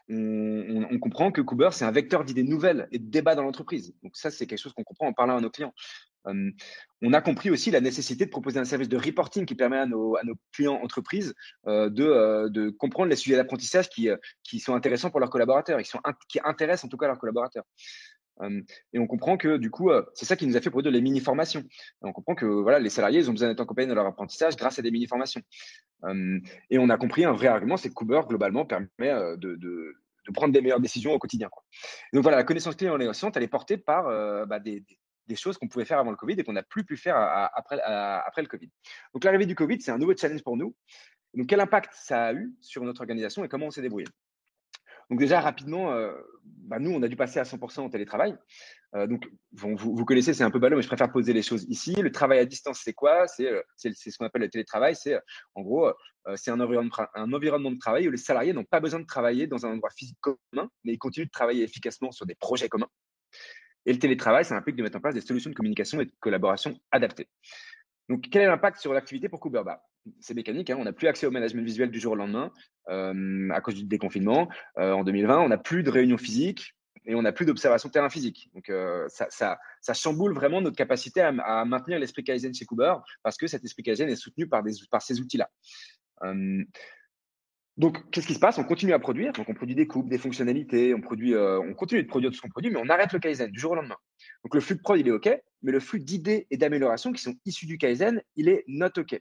On, 0.09 0.99
comprend 0.99 1.31
que 1.31 1.41
Cooper, 1.41 1.69
c'est 1.71 1.85
un 1.85 1.91
vecteur 1.91 2.23
d'idées 2.23 2.43
nouvelles 2.43 2.87
et 2.91 2.99
de 2.99 3.09
débats 3.09 3.35
dans 3.35 3.43
l'entreprise. 3.43 3.93
Donc 4.03 4.15
ça, 4.15 4.31
c'est 4.31 4.47
quelque 4.47 4.59
chose 4.59 4.73
qu'on 4.73 4.83
comprend 4.83 5.07
en 5.07 5.13
parlant 5.13 5.37
à 5.37 5.41
nos 5.41 5.49
clients. 5.49 5.73
on 6.25 7.13
a 7.13 7.21
compris 7.21 7.49
aussi 7.49 7.71
la 7.71 7.81
nécessité 7.81 8.25
de 8.25 8.29
proposer 8.29 8.59
un 8.59 8.65
service 8.65 8.89
de 8.89 8.97
reporting 8.97 9.45
qui 9.45 9.55
permet 9.55 9.77
à 9.77 9.85
nos, 9.85 10.17
clients 10.51 10.79
entreprises 10.83 11.33
euh, 11.67 11.89
de, 11.89 12.03
euh, 12.03 12.49
de, 12.49 12.69
comprendre 12.69 13.09
les 13.09 13.15
sujets 13.15 13.35
d'apprentissage 13.35 13.89
qui, 13.89 14.09
euh, 14.09 14.17
qui 14.43 14.59
sont 14.59 14.75
intéressants 14.75 15.09
pour 15.09 15.19
leurs 15.19 15.29
collaborateurs, 15.29 15.79
qui 16.27 16.39
intéressent 16.43 16.85
en 16.85 16.89
tout 16.89 16.97
cas 16.97 17.07
leurs 17.07 17.19
collaborateurs. 17.19 17.63
Et 18.93 18.99
on 18.99 19.07
comprend 19.07 19.37
que 19.37 19.57
du 19.57 19.69
coup, 19.69 19.91
c'est 20.13 20.25
ça 20.25 20.35
qui 20.35 20.47
nous 20.47 20.55
a 20.55 20.61
fait 20.61 20.69
produire 20.69 20.91
les 20.91 21.01
mini-formations. 21.01 21.63
On 22.01 22.13
comprend 22.13 22.35
que 22.35 22.45
voilà, 22.45 22.79
les 22.79 22.89
salariés, 22.89 23.27
ont 23.27 23.33
besoin 23.33 23.49
d'être 23.49 23.61
accompagnés 23.61 23.87
dans 23.87 23.95
leur 23.95 24.05
apprentissage 24.05 24.55
grâce 24.55 24.79
à 24.79 24.81
des 24.81 24.91
mini-formations 24.91 25.41
et 26.69 26.79
on 26.79 26.89
a 26.89 26.97
compris 26.97 27.25
un 27.25 27.33
vrai 27.33 27.47
argument, 27.47 27.77
c'est 27.77 27.89
que 27.89 27.93
Cooper, 27.93 28.21
globalement, 28.27 28.65
permet 28.65 28.87
de, 29.37 29.95
prendre 30.33 30.53
des 30.53 30.61
meilleures 30.61 30.79
décisions 30.79 31.11
au 31.11 31.19
quotidien. 31.19 31.49
Donc 32.13 32.23
voilà, 32.23 32.37
la 32.37 32.43
connaissance 32.43 32.75
client 32.75 32.93
en 32.93 32.97
négociante, 32.97 33.35
elle 33.35 33.43
est 33.43 33.47
portée 33.47 33.77
par 33.77 34.05
bah, 34.47 34.59
des, 34.59 34.83
des, 35.27 35.35
choses 35.35 35.57
qu'on 35.57 35.67
pouvait 35.67 35.85
faire 35.85 35.99
avant 35.99 36.11
le 36.11 36.17
Covid 36.17 36.35
et 36.37 36.43
qu'on 36.43 36.53
n'a 36.53 36.63
plus 36.63 36.83
pu 36.83 36.97
faire 36.97 37.17
après, 37.53 37.81
après 37.81 38.41
le 38.41 38.47
Covid. 38.47 38.69
Donc 39.13 39.23
l'arrivée 39.23 39.45
du 39.45 39.55
Covid, 39.55 39.81
c'est 39.81 39.91
un 39.91 39.97
nouveau 39.97 40.15
challenge 40.15 40.43
pour 40.43 40.55
nous. 40.55 40.75
Donc 41.33 41.47
quel 41.47 41.59
impact 41.59 41.93
ça 41.93 42.25
a 42.25 42.33
eu 42.33 42.53
sur 42.61 42.83
notre 42.83 43.01
organisation 43.01 43.43
et 43.43 43.49
comment 43.49 43.67
on 43.67 43.71
s'est 43.71 43.81
débrouillé? 43.81 44.07
Donc 45.09 45.19
déjà, 45.19 45.41
rapidement, 45.41 45.91
bah, 46.43 46.79
nous, 46.79 46.91
on 46.91 47.01
a 47.01 47.07
dû 47.07 47.15
passer 47.15 47.39
à 47.39 47.43
100% 47.43 47.79
en 47.79 47.89
télétravail. 47.89 48.37
donc, 48.93 49.27
vous, 49.51 49.75
vous, 49.75 50.05
connaissez, 50.05 50.33
c'est 50.33 50.43
un 50.43 50.51
peu 50.51 50.59
ballot, 50.59 50.75
mais 50.75 50.83
je 50.83 50.87
préfère 50.87 51.11
poser 51.11 51.33
les 51.33 51.41
choses 51.41 51.65
ici. 51.67 51.95
Le 51.95 52.11
travail 52.11 52.39
à 52.39 52.45
distance, 52.45 52.81
c'est 52.83 52.93
quoi? 52.93 53.27
C'est 53.27 53.49
ce 53.75 54.17
qu'on 54.17 54.25
appelle 54.25 54.43
le 54.43 54.49
télétravail. 54.49 54.95
C'est 54.95 55.19
en 55.55 55.63
gros, 55.63 55.91
c'est 56.35 56.51
un 56.51 56.59
environnement, 56.59 57.71
de 57.71 57.79
travail 57.79 58.07
où 58.07 58.11
les 58.11 58.17
salariés 58.17 58.53
n'ont 58.53 58.65
pas 58.65 58.79
besoin 58.79 58.99
de 58.99 59.05
travailler 59.05 59.47
dans 59.47 59.65
un 59.65 59.71
endroit 59.71 59.89
physique 59.89 60.19
commun, 60.21 60.69
mais 60.83 60.93
ils 60.93 60.99
continuent 60.99 61.25
de 61.25 61.31
travailler 61.31 61.63
efficacement 61.63 62.11
sur 62.11 62.27
des 62.27 62.35
projets 62.35 62.69
communs. 62.69 62.89
Et 63.85 63.93
le 63.93 63.99
télétravail, 63.99 64.45
ça 64.45 64.55
implique 64.55 64.75
de 64.75 64.83
mettre 64.83 64.97
en 64.97 65.01
place 65.01 65.15
des 65.15 65.21
solutions 65.21 65.49
de 65.49 65.55
communication 65.55 65.99
et 66.01 66.05
de 66.05 66.11
collaboration 66.19 66.79
adaptées. 66.91 67.29
Donc, 68.09 68.27
quel 68.31 68.43
est 68.43 68.47
l'impact 68.47 68.79
sur 68.79 68.93
l'activité 68.93 69.29
pour 69.29 69.39
Cooper 69.39 69.63
bah, 69.65 69.81
C'est 70.21 70.33
mécanique, 70.33 70.69
hein, 70.69 70.77
on 70.79 70.83
n'a 70.83 70.93
plus 70.93 71.07
accès 71.07 71.27
au 71.27 71.31
management 71.31 71.63
visuel 71.63 71.91
du 71.91 71.99
jour 71.99 72.13
au 72.13 72.15
lendemain 72.15 72.51
euh, 72.89 73.49
à 73.51 73.61
cause 73.61 73.75
du 73.75 73.83
déconfinement. 73.83 74.49
Euh, 74.77 74.93
en 74.93 75.03
2020, 75.03 75.39
on 75.39 75.49
n'a 75.49 75.57
plus 75.57 75.83
de 75.83 75.89
réunions 75.89 76.17
physiques 76.17 76.75
et 77.05 77.15
on 77.15 77.21
n'a 77.21 77.31
plus 77.31 77.45
d'observation 77.45 77.89
terrain 77.89 78.09
physique. 78.09 78.49
Donc, 78.53 78.69
euh, 78.69 79.07
ça, 79.09 79.27
ça, 79.29 79.93
chamboule 79.93 80.33
vraiment 80.33 80.61
notre 80.61 80.75
capacité 80.75 81.21
à, 81.21 81.65
maintenir 81.65 81.99
l'esprit 81.99 82.23
Kaizen 82.23 82.53
chez 82.53 82.65
Cooper 82.65 82.95
parce 83.23 83.37
que 83.37 83.47
cet 83.47 83.63
esprit 83.63 83.83
Kaizen 83.83 84.09
est 84.09 84.15
soutenu 84.15 84.47
par, 84.47 84.63
ces 85.01 85.19
outils-là. 85.19 85.49
Donc, 87.77 88.09
qu'est-ce 88.11 88.27
qui 88.27 88.33
se 88.33 88.39
passe? 88.39 88.57
On 88.57 88.65
continue 88.65 88.93
à 88.93 88.99
produire. 88.99 89.31
Donc, 89.33 89.47
on 89.47 89.53
produit 89.53 89.75
des 89.75 89.87
coupes, 89.87 90.09
des 90.09 90.17
fonctionnalités, 90.17 90.93
on, 90.93 90.99
produit, 90.99 91.35
on 91.35 91.73
continue 91.75 92.03
de 92.03 92.07
produire 92.07 92.31
tout 92.31 92.37
ce 92.37 92.41
qu'on 92.41 92.49
produit, 92.49 92.71
mais 92.71 92.79
on 92.83 92.89
arrête 92.89 93.13
le 93.13 93.19
Kaizen 93.19 93.49
du 93.49 93.59
jour 93.59 93.71
au 93.71 93.75
lendemain. 93.75 93.95
Donc, 94.43 94.55
le 94.55 94.61
flux 94.61 94.75
de 94.75 94.81
prod, 94.81 94.99
il 94.99 95.07
est 95.07 95.11
OK, 95.11 95.29
mais 95.61 95.71
le 95.71 95.79
flux 95.79 95.99
d'idées 95.99 96.47
et 96.51 96.57
d'améliorations 96.57 97.13
qui 97.13 97.21
sont 97.21 97.35
issus 97.45 97.67
du 97.67 97.77
Kaizen, 97.77 98.21
il 98.35 98.49
est 98.49 98.65
not 98.67 98.89
OK. 98.97 99.19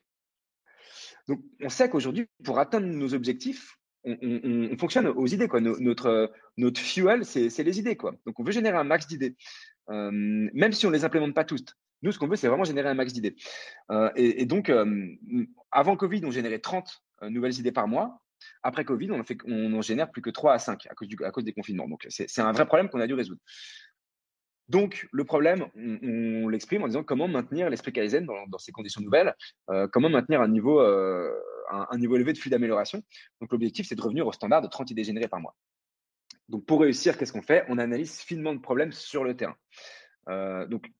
Donc, 1.28 1.40
on 1.60 1.68
sait 1.68 1.88
qu'aujourd'hui, 1.88 2.26
pour 2.42 2.58
atteindre 2.58 2.86
nos 2.86 3.14
objectifs, 3.14 3.76
on, 4.04 4.76
fonctionne 4.78 5.06
aux 5.08 5.26
idées. 5.26 5.48
Notre, 5.76 6.32
fuel, 6.80 7.24
c'est 7.24 7.62
les 7.62 7.78
idées. 7.78 7.96
Quoi. 7.96 8.14
Donc, 8.26 8.40
on 8.40 8.44
veut 8.44 8.52
générer 8.52 8.78
un 8.78 8.84
max 8.84 9.06
d'idées, 9.06 9.36
euh, 9.90 10.10
même 10.12 10.72
si 10.72 10.86
on 10.86 10.90
ne 10.90 10.96
les 10.96 11.04
implémente 11.04 11.34
pas 11.34 11.44
tous. 11.44 11.64
Nous, 12.02 12.12
ce 12.12 12.18
qu'on 12.18 12.28
veut, 12.28 12.36
c'est 12.36 12.48
vraiment 12.48 12.64
générer 12.64 12.88
un 12.88 12.94
max 12.94 13.12
d'idées. 13.12 13.36
Euh, 13.90 14.10
et, 14.16 14.46
donc, 14.46 14.72
avant 15.70 15.96
Covid, 15.96 16.24
on 16.24 16.30
générait 16.30 16.60
30 16.60 17.02
nouvelles 17.22 17.58
idées 17.58 17.72
par 17.72 17.88
mois. 17.88 18.22
Après 18.62 18.84
Covid, 18.84 19.10
on, 19.10 19.24
fait, 19.24 19.36
on 19.46 19.82
génère 19.82 20.10
plus 20.10 20.22
que 20.22 20.30
3 20.30 20.54
à 20.54 20.58
5 20.58 20.86
à 20.86 20.94
cause, 20.94 21.08
à 21.24 21.30
cause 21.30 21.44
des 21.44 21.52
confinements. 21.52 21.88
Donc, 21.88 22.06
c'est 22.08 22.40
un 22.40 22.52
vrai 22.52 22.66
problème 22.66 22.88
qu'on 22.88 23.00
a 23.00 23.06
dû 23.06 23.14
résoudre. 23.14 23.40
Donc, 24.68 25.08
le 25.12 25.24
problème, 25.24 25.66
on, 25.76 26.48
l'exprime 26.48 26.82
en 26.82 26.88
disant 26.88 27.02
comment 27.02 27.26
maintenir 27.26 27.70
l'esprit 27.70 27.92
Kaizen 27.92 28.26
dans, 28.26 28.58
ces 28.58 28.70
conditions 28.70 29.00
nouvelles, 29.00 29.34
euh, 29.70 29.88
comment 29.88 30.10
maintenir 30.10 30.42
un 30.42 30.48
niveau, 30.48 30.80
euh, 30.80 31.32
un, 31.70 31.96
niveau 31.96 32.16
élevé 32.16 32.34
de 32.34 32.38
flux 32.38 32.50
d'amélioration. 32.50 33.02
Donc, 33.40 33.50
l'objectif, 33.52 33.86
c'est 33.88 33.94
de 33.94 34.02
revenir 34.02 34.26
au 34.26 34.32
standard 34.32 34.60
de 34.60 34.68
30 34.68 34.90
idées 34.90 35.04
générées 35.04 35.28
par 35.28 35.40
mois. 35.40 35.56
Donc, 36.48 36.66
pour 36.66 36.80
réussir, 36.80 37.16
qu'est-ce 37.16 37.32
qu'on 37.32 37.42
fait? 37.42 37.64
On 37.68 37.78
analyse 37.78 38.20
finement 38.20 38.52
le 38.52 38.60
problème 38.60 38.92
sur 38.92 39.24
le 39.24 39.34
terrain. 39.36 39.56
Euh, 40.28 40.66
donc, 40.66 40.90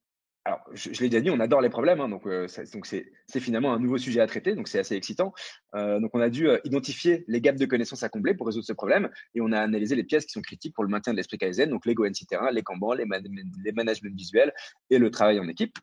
je, 0.72 0.90
l'ai 1.00 1.08
déjà 1.08 1.20
dit, 1.20 1.30
on 1.30 1.40
adore 1.40 1.60
les 1.60 1.68
problèmes, 1.68 2.00
hein, 2.00 2.08
donc 2.08 2.26
euh, 2.26 2.46
c'est 2.48 3.40
finalement 3.40 3.72
un 3.72 3.78
nouveau 3.78 3.98
sujet 3.98 4.20
à 4.20 4.26
traiter, 4.26 4.54
donc 4.54 4.68
c'est 4.68 4.78
assez 4.78 4.94
excitant. 4.94 5.32
Euh, 5.74 6.00
donc 6.00 6.10
on 6.14 6.20
a 6.20 6.30
dû 6.30 6.48
euh, 6.48 6.58
identifier 6.64 7.24
les 7.28 7.40
gaps 7.40 7.58
de 7.58 7.66
connaissances 7.66 8.02
à 8.02 8.08
combler 8.08 8.34
pour 8.34 8.46
résoudre 8.46 8.66
ce 8.66 8.72
problème, 8.72 9.10
et 9.34 9.40
on 9.40 9.52
a 9.52 9.60
analysé 9.60 9.94
les 9.94 10.04
pièces 10.04 10.26
qui 10.26 10.32
sont 10.32 10.42
critiques 10.42 10.74
pour 10.74 10.84
le 10.84 10.90
maintien 10.90 11.12
de 11.12 11.16
l'esprit 11.16 11.38
Kaizen, 11.38 11.70
donc 11.70 11.86
les 11.86 11.94
terrain, 12.28 12.50
les 12.50 12.62
Kanban, 12.62 12.94
les, 12.94 13.04
les 13.64 13.72
management 13.72 14.14
visuels 14.14 14.52
et 14.90 14.98
le 14.98 15.10
travail 15.10 15.40
en 15.40 15.48
équipe. 15.48 15.78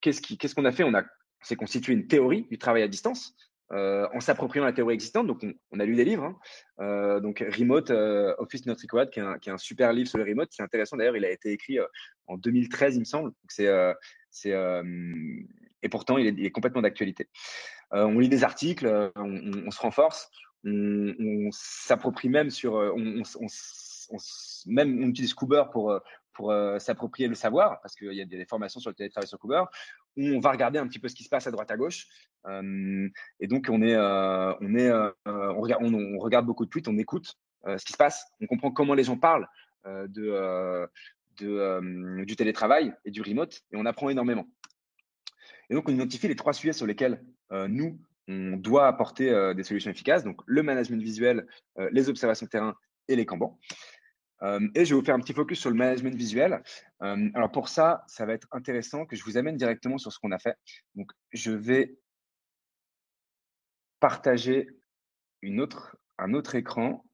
qu'est-ce 0.00 0.54
qu'on 0.54 0.64
a 0.64 0.72
fait? 0.72 0.84
On 0.84 0.94
a 0.94 1.04
c'est 1.42 1.56
constitué 1.56 1.92
une 1.92 2.08
théorie 2.08 2.46
du 2.50 2.58
travail 2.58 2.82
à 2.82 2.88
distance. 2.88 3.34
Euh, 3.72 4.06
en 4.14 4.20
s'appropriant 4.20 4.64
la 4.64 4.72
théorie 4.72 4.94
existante. 4.94 5.26
Donc, 5.26 5.44
on, 5.72 5.80
a 5.80 5.84
lu 5.84 5.96
des 5.96 6.04
livres. 6.04 6.24
Hein. 6.24 6.38
Euh, 6.80 7.18
donc, 7.20 7.40
Remote 7.40 7.90
euh, 7.90 8.32
Office 8.38 8.64
Not 8.66 8.76
Required, 8.80 9.10
qui 9.10 9.18
est, 9.18 9.50
un, 9.50 9.58
super 9.58 9.92
livre 9.92 10.08
sur 10.08 10.18
le 10.18 10.24
remote. 10.24 10.48
C'est 10.52 10.62
intéressant 10.62 10.96
d'ailleurs. 10.96 11.16
Il 11.16 11.24
a 11.24 11.30
été 11.30 11.50
écrit 11.50 11.78
en 12.26 12.36
2013, 12.36 12.96
il 12.96 13.00
me 13.00 13.04
semble. 13.04 13.32
Et 15.82 15.88
pourtant, 15.88 16.18
il 16.18 16.44
est, 16.44 16.50
complètement 16.50 16.82
d'actualité. 16.82 17.28
on 17.90 18.18
lit 18.18 18.28
des 18.28 18.44
articles, 18.44 18.86
on, 19.16 19.70
se 19.70 19.80
renforce, 19.80 20.30
on, 20.64 21.48
s'approprie 21.50 22.28
même 22.28 22.50
sur. 22.50 22.76
même 24.66 25.02
on 25.02 25.08
utilise 25.08 25.34
Cooper 25.34 25.64
pour, 25.72 26.00
pour 26.32 26.54
s'approprier 26.78 27.28
le 27.28 27.34
savoir, 27.34 27.80
parce 27.80 27.96
qu'il 27.96 28.12
y 28.12 28.22
a 28.22 28.24
des 28.24 28.46
formations 28.46 28.78
sur 28.78 28.90
le 28.90 28.94
télétravail 28.94 29.26
sur 29.26 29.40
Cooper 29.40 29.64
on 30.16 30.40
va 30.40 30.50
regarder 30.50 30.78
un 30.78 30.86
petit 30.86 30.98
peu 30.98 31.08
ce 31.08 31.14
qui 31.14 31.24
se 31.24 31.28
passe 31.28 31.46
à 31.46 31.50
droite 31.50 31.70
à 31.70 31.76
gauche. 31.76 32.06
et 32.46 33.46
donc, 33.46 33.66
on, 33.68 33.82
est, 33.82 33.96
on, 33.96 34.74
est, 34.74 34.90
on, 35.26 35.60
regarde, 35.60 36.46
beaucoup 36.46 36.64
de 36.64 36.70
tweets, 36.70 36.88
on 36.88 36.98
écoute 36.98 37.34
ce 37.66 37.84
qui 37.84 37.92
se 37.92 37.98
passe, 37.98 38.24
on 38.40 38.46
comprend 38.46 38.70
comment 38.70 38.94
les 38.94 39.04
gens 39.04 39.18
parlent 39.18 39.48
du 40.04 40.30
télétravail 42.36 42.94
et 43.04 43.10
du 43.10 43.22
remote, 43.22 43.62
et 43.72 43.76
on 43.76 43.86
apprend 43.86 44.08
énormément. 44.08 44.46
Et 45.68 45.74
donc, 45.74 45.88
on 45.88 45.92
identifie 45.92 46.28
les 46.28 46.36
trois 46.36 46.52
sujets 46.52 46.72
sur 46.72 46.86
lesquels 46.86 47.22
nous, 47.50 48.00
on 48.28 48.56
doit 48.56 48.86
apporter 48.86 49.54
des 49.54 49.62
solutions 49.62 49.90
efficaces. 49.90 50.24
Donc, 50.24 50.40
le 50.46 50.62
management 50.62 51.02
visuel, 51.02 51.46
les 51.90 52.08
observations 52.08 52.46
de 52.46 52.50
terrain 52.50 52.74
et 53.08 53.16
les 53.16 53.26
Kanban. 53.26 53.58
Et 54.42 54.84
je 54.84 54.94
vais 54.94 55.00
vous 55.00 55.04
faire 55.04 55.14
un 55.14 55.20
petit 55.20 55.32
focus 55.32 55.60
sur 55.60 55.70
le 55.70 55.76
management 55.76 56.14
visuel. 56.14 56.62
Alors 57.00 57.50
pour 57.50 57.68
ça, 57.68 58.04
ça 58.06 58.26
va 58.26 58.34
être 58.34 58.48
intéressant 58.52 59.06
que 59.06 59.16
je 59.16 59.24
vous 59.24 59.36
amène 59.36 59.56
directement 59.56 59.98
sur 59.98 60.12
ce 60.12 60.18
qu'on 60.18 60.32
a 60.32 60.38
fait. 60.38 60.56
Donc 60.94 61.10
je 61.32 61.52
vais 61.52 61.96
partager 64.00 64.68
un 65.42 65.58
autre 66.34 66.54
écran. 66.54 67.04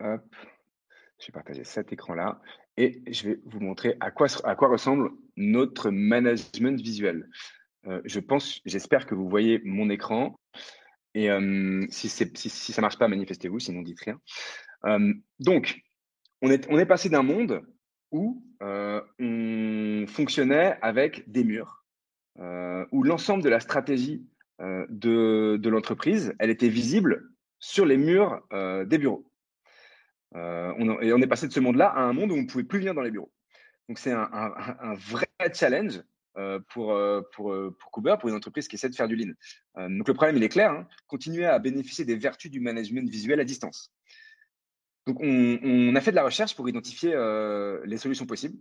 Hop. 0.00 0.36
Je 1.18 1.26
vais 1.26 1.32
partager 1.32 1.64
cet 1.64 1.92
écran-là 1.92 2.40
et 2.78 3.02
je 3.12 3.28
vais 3.28 3.40
vous 3.44 3.60
montrer 3.60 3.96
à 4.00 4.10
quoi, 4.10 4.28
ressemble 4.68 5.10
notre 5.36 5.90
management 5.90 6.80
visuel. 6.80 7.28
Je 8.04 8.20
pense, 8.20 8.60
j'espère 8.64 9.06
que 9.06 9.14
vous 9.14 9.28
voyez 9.28 9.60
mon 9.64 9.90
écran. 9.90 10.40
Et 11.14 11.28
si, 11.90 12.08
si, 12.08 12.30
si, 12.34 12.72
ça 12.72 12.82
marche 12.82 12.98
pas, 12.98 13.08
manifestez-vous, 13.08 13.58
sinon 13.58 13.82
dites 13.82 14.00
rien. 14.00 14.20
donc, 15.40 15.80
on 16.42 16.50
est, 16.50 16.86
passé 16.86 17.08
d'un 17.08 17.22
monde 17.22 17.62
où 18.12 18.42
on 18.60 20.06
fonctionnait 20.06 20.78
avec 20.82 21.28
des 21.30 21.44
murs, 21.44 21.84
où 22.38 23.02
l'ensemble 23.02 23.42
de 23.42 23.48
la 23.48 23.60
stratégie 23.60 24.24
de, 24.60 25.68
l'entreprise, 25.68 26.34
elle 26.38 26.50
était 26.50 26.68
visible 26.68 27.28
sur 27.58 27.86
les 27.86 27.96
murs 27.96 28.40
des 28.86 28.98
bureaux. 28.98 29.26
Et 30.34 30.38
on 31.12 31.22
est 31.22 31.26
passé 31.26 31.48
de 31.48 31.52
ce 31.52 31.60
monde-là 31.60 31.88
à 31.88 32.02
un 32.02 32.12
monde 32.12 32.30
où 32.30 32.34
on 32.34 32.42
ne 32.42 32.46
pouvait 32.46 32.64
plus 32.64 32.78
venir 32.78 32.94
dans 32.94 33.02
les 33.02 33.10
bureaux. 33.10 33.32
Donc 33.90 33.98
c'est 33.98 34.12
un, 34.12 34.94
vrai 34.94 35.26
challenge 35.52 35.96
euh, 35.96 36.02
pour, 36.68 36.92
euh, 36.92 37.22
pour, 37.32 37.52
euh, 37.52 37.76
pour 37.78 37.90
Cooper, 37.90 38.16
pour 38.20 38.28
une 38.28 38.34
entreprise 38.34 38.68
qui 38.68 38.76
essaie 38.76 38.88
de 38.88 38.94
faire 38.94 39.08
du 39.08 39.16
lean. 39.16 39.32
donc 39.88 40.06
le 40.06 40.14
problème, 40.14 40.36
il 40.36 40.42
est 40.42 40.48
clair, 40.48 40.70
hein, 40.70 40.86
continuer 41.06 41.46
à 41.46 41.58
bénéficier 41.58 42.04
des 42.04 42.16
vertus 42.16 42.50
du 42.50 42.60
management 42.60 43.08
visuel 43.08 43.40
à 43.40 43.44
distance. 43.44 43.92
Donc 45.06 45.18
on, 45.20 45.94
a 45.96 46.00
fait 46.00 46.10
de 46.10 46.16
la 46.16 46.24
recherche 46.24 46.54
pour 46.54 46.68
identifier 46.68 47.10
les 47.84 47.96
solutions 47.96 48.26
possibles. 48.26 48.58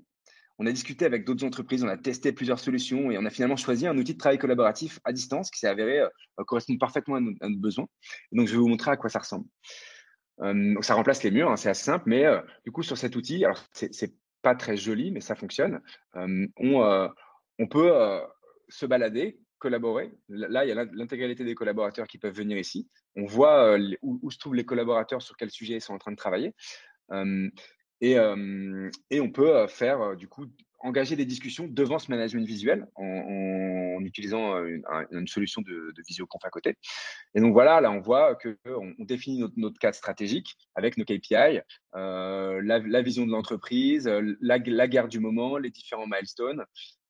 On 0.58 0.65
a 0.65 0.71
discuté 0.71 1.05
avec 1.05 1.25
d'autres 1.25 1.45
entreprises, 1.45 1.84
on 1.84 1.88
a 1.88 1.97
testé 1.97 2.34
plusieurs 2.34 2.60
solutions 2.60 3.12
et 3.12 3.17
on 3.17 3.25
a 3.25 3.29
finalement 3.29 3.55
choisi 3.55 3.88
un 3.88 3.97
outil 3.97 4.13
de 4.13 4.17
travail 4.17 4.38
collaboratif 4.38 4.99
à 5.03 5.13
distance 5.13 5.51
qui 5.51 5.60
s'est 5.60 5.67
avéré 5.67 6.01
correspondre 6.47 6.79
parfaitement 6.79 7.15
à 7.15 7.19
nos, 7.19 7.58
besoins. 7.58 7.88
donc 8.32 8.47
je 8.47 8.53
vais 8.53 8.58
vous 8.58 8.67
montrer 8.67 8.91
à 8.91 8.97
quoi 8.97 9.10
ça 9.10 9.19
ressemble. 9.19 9.45
donc 10.39 10.84
ça 10.84 10.95
remplace 10.95 11.23
les 11.23 11.32
murs, 11.32 11.51
hein, 11.51 11.55
c'est 11.55 11.69
assez 11.69 11.84
simple, 11.84 12.05
mais 12.08 12.25
du 12.65 12.71
coup 12.71 12.84
sur 12.84 12.97
cet 12.97 13.15
outil, 13.15 13.45
alors 13.45 13.63
c'est 13.73 14.13
pas 14.41 14.55
très 14.55 14.77
joli, 14.77 15.12
mais 15.12 15.21
ça 15.21 15.36
fonctionne. 15.36 15.82
on, 16.15 17.10
on 17.60 17.67
peut 17.67 17.93
se 18.69 18.86
balader, 18.86 19.39
collaborer. 19.60 20.12
Là, 20.30 20.65
il 20.65 20.69
y 20.69 20.72
a 20.72 20.86
l'intégralité 20.93 21.43
des 21.43 21.56
collaborateurs 21.56 22.08
qui 22.08 22.17
peuvent 22.17 22.36
venir 22.36 22.58
ici. 22.58 22.89
On 23.15 23.26
voit 23.26 23.78
où, 24.02 24.32
se 24.32 24.38
trouvent 24.38 24.56
les 24.56 24.65
collaborateurs, 24.65 25.22
sur 25.22 25.38
quel 25.38 25.52
sujet 25.52 25.76
ils 25.76 25.82
sont 25.82 25.93
en 25.93 26.00
train 26.00 26.12
de 26.12 26.17
travailler. 26.17 26.56
et, 28.02 28.19
on 28.19 29.32
peut 29.32 29.67
faire, 29.67 30.15
du 30.15 30.28
coup, 30.28 30.45
engager 30.80 31.15
des 31.15 31.26
discussions 31.26 31.68
devant 31.68 32.00
ce 32.00 32.10
management 32.12 32.46
visuel 32.46 32.88
en, 32.96 34.00
utilisant 34.02 34.63
une, 35.12 35.28
solution 35.28 35.62
de, 35.62 35.94
de 35.96 36.04
visioconf 36.08 36.44
à 36.46 36.50
côté. 36.50 36.76
Et 37.36 37.42
donc 37.42 37.54
voilà, 37.54 37.82
là 37.82 37.92
on 37.92 38.00
voit 38.00 38.36
que 38.36 38.58
on, 38.65 38.94
définit 39.04 39.44
notre, 39.58 39.78
cadre 39.78 39.96
stratégique 39.96 40.56
avec 40.76 40.98
nos 40.98 41.04
KPI, 41.04 41.60
la, 41.94 43.02
vision 43.02 43.26
de 43.26 43.32
l'entreprise, 43.32 44.08
la, 44.08 44.58
la, 44.65 44.88
guerre 44.88 45.10
du 45.10 45.20
moment, 45.20 45.58
les 45.58 45.70
différents 45.70 46.08
milestones, 46.08 46.63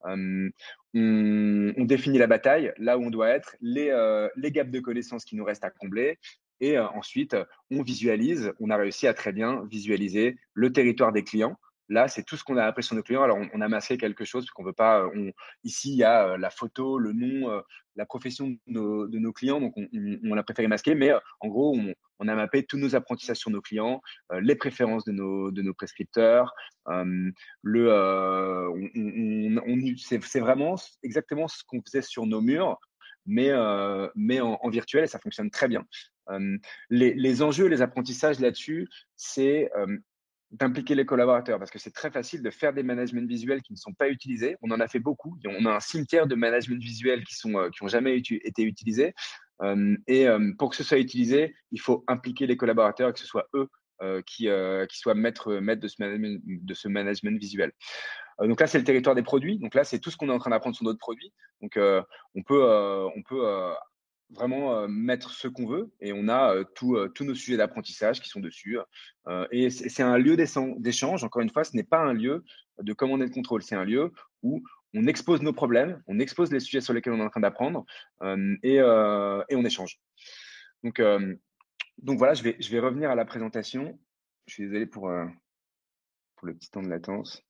on, 0.04 1.86
définit 1.86 2.18
la 2.18 2.28
bataille, 2.28 2.74
là 2.78 2.98
où 2.98 3.04
on 3.04 3.10
doit 3.10 3.30
être, 3.30 3.56
les 3.62 4.52
gaps 4.52 4.72
de 4.72 4.80
connaissances 4.80 5.26
qui 5.26 5.36
nous 5.36 5.46
restent 5.46 5.66
à 5.66 5.72
combler. 5.72 6.18
Et 6.62 6.78
ensuite, 6.78 7.38
on 7.72 7.84
visualise, 7.84 8.52
on 8.60 8.70
a 8.70 8.76
réussi 8.76 9.08
à 9.08 9.14
très 9.14 9.32
bien 9.32 9.64
visualiser 9.72 10.38
le 10.54 10.74
territoire 10.74 11.14
des 11.14 11.24
clients, 11.24 11.58
Là, 11.89 12.08
c'est 12.08 12.23
tout 12.23 12.38
ce 12.38 12.43
qu'on 12.43 12.58
a 12.58 12.65
appris 12.65 12.84
sur 12.84 12.95
nos 12.95 13.02
clients. 13.02 13.23
Alors, 13.23 13.39
on, 13.52 13.62
a 13.62 13.67
masqué 13.67 13.97
quelque 13.97 14.23
chose 14.23 14.45
parce 14.45 14.52
qu'on 14.52 14.63
veut 14.63 14.73
pas. 14.73 15.08
On, 15.15 15.32
ici, 15.63 15.91
il 15.91 15.97
y 15.97 16.04
a 16.04 16.30
euh, 16.30 16.38
la 16.38 16.52
photo, 16.52 16.99
le 16.99 17.13
nom, 17.13 17.49
euh, 17.49 17.62
la 17.95 18.06
profession 18.06 18.56
de 18.67 19.17
nos, 19.17 19.34
clients, 19.34 19.60
donc 19.60 19.73
on, 19.75 19.88
on, 20.23 20.38
a 20.38 20.43
préféré 20.43 20.67
masquer. 20.67 20.93
Mais 20.93 21.12
euh, 21.12 21.19
en 21.39 21.47
gros, 21.47 21.75
on, 22.19 22.28
a 22.28 22.36
mappé 22.36 22.63
tous 22.63 22.78
nos 22.78 22.95
apprentissages 22.95 23.38
sur 23.38 23.49
nos 23.49 23.62
clients, 23.62 24.02
les 24.39 24.56
préférences 24.56 25.04
de 25.04 25.12
nos, 25.12 25.49
de 25.52 25.63
nos 25.63 25.73
prescripteurs. 25.73 26.54
le, 27.63 27.88
c'est 29.97 30.39
vraiment 30.39 30.75
exactement 31.02 31.47
ce 31.47 31.63
qu'on 31.65 31.82
faisait 31.82 32.04
sur 32.04 32.28
nos 32.28 32.41
murs 32.41 32.78
mais, 33.25 33.52
mais 34.15 34.41
en, 34.41 34.60
en, 34.62 34.69
virtuel 34.69 35.04
et 35.04 35.08
ça 35.08 35.19
fonctionne 35.19 35.49
très 35.49 35.67
bien. 35.67 35.86
les, 36.89 37.13
les, 37.13 37.41
enjeux, 37.41 37.67
les 37.67 37.82
apprentissages 37.82 38.39
là-dessus, 38.39 38.88
c'est 39.15 39.69
d'impliquer 40.52 40.96
les 40.96 41.06
collaborateurs 41.06 41.60
parce 41.60 41.70
que 41.70 41.80
c'est 41.80 41.92
très 41.92 42.10
facile 42.10 42.42
de 42.42 42.50
faire 42.50 42.74
des 42.74 42.84
managements 42.84 43.26
visuels 43.26 43.62
qui 43.62 43.74
ne 43.74 43.78
sont 43.78 43.94
pas 43.94 44.10
utilisés. 44.10 44.58
On 44.62 44.72
en 44.72 44.80
a 44.80 44.88
fait 44.88 45.00
beaucoup. 45.00 45.38
On 45.46 45.66
a 45.66 45.76
un 45.76 45.80
cimetière 45.80 46.28
de 46.28 46.36
management 46.36 46.82
visuels 46.82 47.24
qui 47.24 47.36
sont 47.36 47.56
euh, 47.56 47.70
jamais 47.88 48.18
été 48.18 48.64
utilisés. 48.64 49.14
Euh, 49.62 49.96
et 50.08 50.28
euh, 50.28 50.52
pour 50.58 50.72
que 50.72 50.76
ce 50.76 50.84
soit 50.84 50.98
utilisé, 50.98 51.56
il 51.72 51.80
faut 51.80 52.04
impliquer 52.08 52.48
les 52.48 52.58
collaborateurs, 52.58 53.14
que 53.14 53.20
ce 53.20 53.28
soit 53.28 53.48
eux 53.54 53.70
qui, 54.26 54.48
qui 54.90 54.98
soient 54.98 55.14
maîtres, 55.14 55.56
maîtres 55.56 55.82
de, 55.82 55.90
ce 55.90 55.98
management, 56.00 56.42
de 56.46 56.74
ce 56.74 56.88
management 56.88 57.38
visuel. 57.38 57.74
donc 58.40 58.62
là, 58.62 58.66
c'est 58.66 58.78
le 58.78 58.86
territoire 58.86 59.14
des 59.14 59.24
produits. 59.24 59.60
Donc 59.60 59.76
là, 59.76 59.84
c'est 59.84 60.00
tout 60.00 60.10
ce 60.10 60.16
qu'on 60.16 60.30
est 60.30 60.32
en 60.32 60.40
train 60.40 60.52
d'apprendre 60.52 60.74
sur 60.74 60.86
notre 60.86 61.00
produit. 61.00 61.34
Donc 61.62 61.78
on 61.78 62.42
peut, 62.44 62.64
on 62.64 63.22
peut 63.24 63.74
vraiment 64.32 64.88
mettre 64.88 65.32
ce 65.32 65.48
qu'on 65.48 65.65
veut 65.65 65.92
et 66.00 66.13
on 66.13 66.28
a 66.28 66.63
tous 66.76 67.10
nos 67.22 67.36
sujets 67.36 67.58
d'apprentissage 67.58 68.22
qui 68.22 68.30
sont 68.30 68.39
dessus. 68.39 68.78
et 69.52 69.70
c'est 69.70 70.04
un 70.04 70.18
lieu 70.18 70.38
d'échange. 70.38 71.24
Encore 71.24 71.42
une 71.42 71.50
fois, 71.50 71.63
ce 71.63 71.76
n'est 71.76 71.84
pas 71.84 72.00
un 72.00 72.13
lieu 72.13 72.44
de 72.80 72.94
commander 72.94 73.28
de 73.28 73.34
contrôle, 73.34 73.63
c'est 73.63 73.76
un 73.76 73.86
lieu 73.86 74.12
où 74.44 74.63
on 74.94 75.08
expose 75.08 75.42
nos 75.42 75.54
problèmes, 75.54 76.02
on 76.08 76.20
expose 76.20 76.52
les 76.52 76.60
sujets 76.60 76.82
sur 76.82 76.94
lesquels 76.94 77.13
on 77.13 77.20
est 77.20 77.24
en 77.24 77.30
train 77.30 77.42
d'apprendre 77.42 77.86
et, 78.63 78.76
et, 78.76 78.82
on 78.82 79.65
échange. 79.65 80.00
Donc, 80.84 81.02
donc 81.98 82.18
voilà, 82.18 82.34
je 82.34 82.44
vais, 82.44 82.56
je 82.60 82.70
vais 82.72 82.80
revenir 82.80 83.10
à 83.10 83.15
la 83.15 83.26
présentation. 83.26 84.00
Je 84.46 84.54
suis 84.54 84.63
désolé 84.63 84.86
pour, 84.86 85.12
pour 86.36 86.48
le 86.48 86.54
petit 86.54 86.72
temps 86.72 86.82
de 86.82 86.89
latence. 86.89 87.44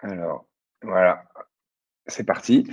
Alors, 0.00 0.46
voilà, 0.82 1.24
c'est 2.06 2.24
parti. 2.24 2.66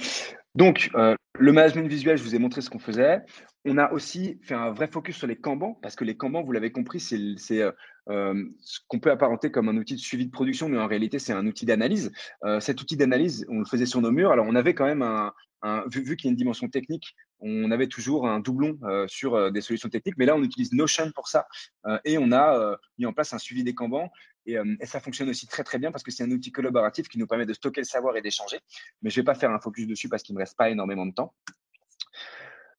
Donc, 0.56 0.92
euh, 0.96 1.16
le 1.40 1.52
management 1.52 1.88
visuel, 1.88 2.18
je 2.18 2.24
vous 2.24 2.36
ai 2.36 2.40
montré 2.40 2.62
ce 2.62 2.70
qu'on 2.70 2.80
faisait. 2.80 3.22
On 3.66 3.78
a 3.78 3.92
aussi 3.92 4.40
fait 4.44 4.54
un 4.54 4.72
vrai 4.72 4.88
focus 4.88 5.18
sur 5.18 5.26
les 5.26 5.36
Kanban, 5.36 5.80
parce 5.82 5.96
que 5.96 6.04
les 6.04 6.16
Kanban, 6.16 6.44
vous 6.44 6.52
l'avez 6.52 6.72
compris, 6.72 7.00
c'est 7.00 7.16
euh, 7.62 7.72
euh, 8.10 8.44
ce 8.62 8.80
qu'on 8.88 9.00
peut 9.00 9.10
apparenter 9.10 9.50
comme 9.50 9.68
un 9.68 9.78
outil 9.78 9.96
de 9.96 10.00
suivi 10.00 10.28
de 10.28 10.32
production, 10.32 10.70
mais 10.70 10.78
en 10.78 10.86
réalité, 10.86 11.18
c'est 11.18 11.34
un 11.34 11.48
outil 11.48 11.66
d'analyse. 11.66 12.12
cet 12.60 12.82
outil 12.82 12.98
d'analyse, 12.98 13.46
on 13.50 13.60
le 13.60 13.66
faisait 13.66 13.88
sur 13.88 14.02
nos 14.02 14.12
murs. 14.12 14.32
Alors, 14.32 14.46
on 14.48 14.56
avait 14.56 14.76
quand 14.76 14.86
même 14.86 15.02
un, 15.02 15.34
vu, 15.88 16.18
qu'il 16.18 16.26
y 16.26 16.30
a 16.30 16.32
une 16.32 16.38
dimension 16.38 16.68
technique, 16.68 17.16
on 17.40 17.72
avait 17.72 17.88
toujours 17.88 18.28
un 18.28 18.40
doublon 18.40 18.78
sur 19.08 19.52
des 19.52 19.62
solutions 19.62 19.90
techniques, 19.90 20.18
mais 20.18 20.26
là, 20.26 20.36
on 20.36 20.44
utilise 20.44 20.74
Notion 20.74 21.12
pour 21.16 21.30
ça, 21.30 21.48
et 22.04 22.18
on 22.18 22.32
a 22.32 22.78
mis 23.00 23.06
en 23.06 23.14
place 23.14 23.34
un 23.34 23.40
suivi 23.40 23.64
des 23.64 23.74
Kanban. 23.74 24.12
Et, 24.46 24.58
ça 24.86 25.00
fonctionne 25.00 25.30
aussi 25.30 25.48
très 25.48 25.64
très 25.64 25.80
bien 25.80 25.92
parce 25.92 26.04
que 26.04 26.12
c'est 26.12 26.24
un 26.24 26.32
outil 26.32 26.52
collaboratif 26.52 27.08
qui 27.08 27.18
nous 27.18 27.28
permet 27.28 27.46
de 27.46 27.54
stocker 27.54 27.82
le 27.82 27.86
savoir 27.86 28.18
et 28.18 28.22
d'échanger. 28.22 28.60
Mais 29.02 29.10
je 29.10 29.20
ne 29.20 29.22
vais 29.22 29.26
pas 29.26 29.36
faire 29.36 29.52
un 29.52 29.60
focus 29.60 29.88
dessus 29.88 30.10
parce 30.10 30.24
qu'il 30.24 30.34
ne 30.34 30.40
me 30.40 30.44
reste 30.44 30.58
pas 30.58 30.70
énormément 30.70 31.06
de 31.06 31.14
temps. 31.14 31.34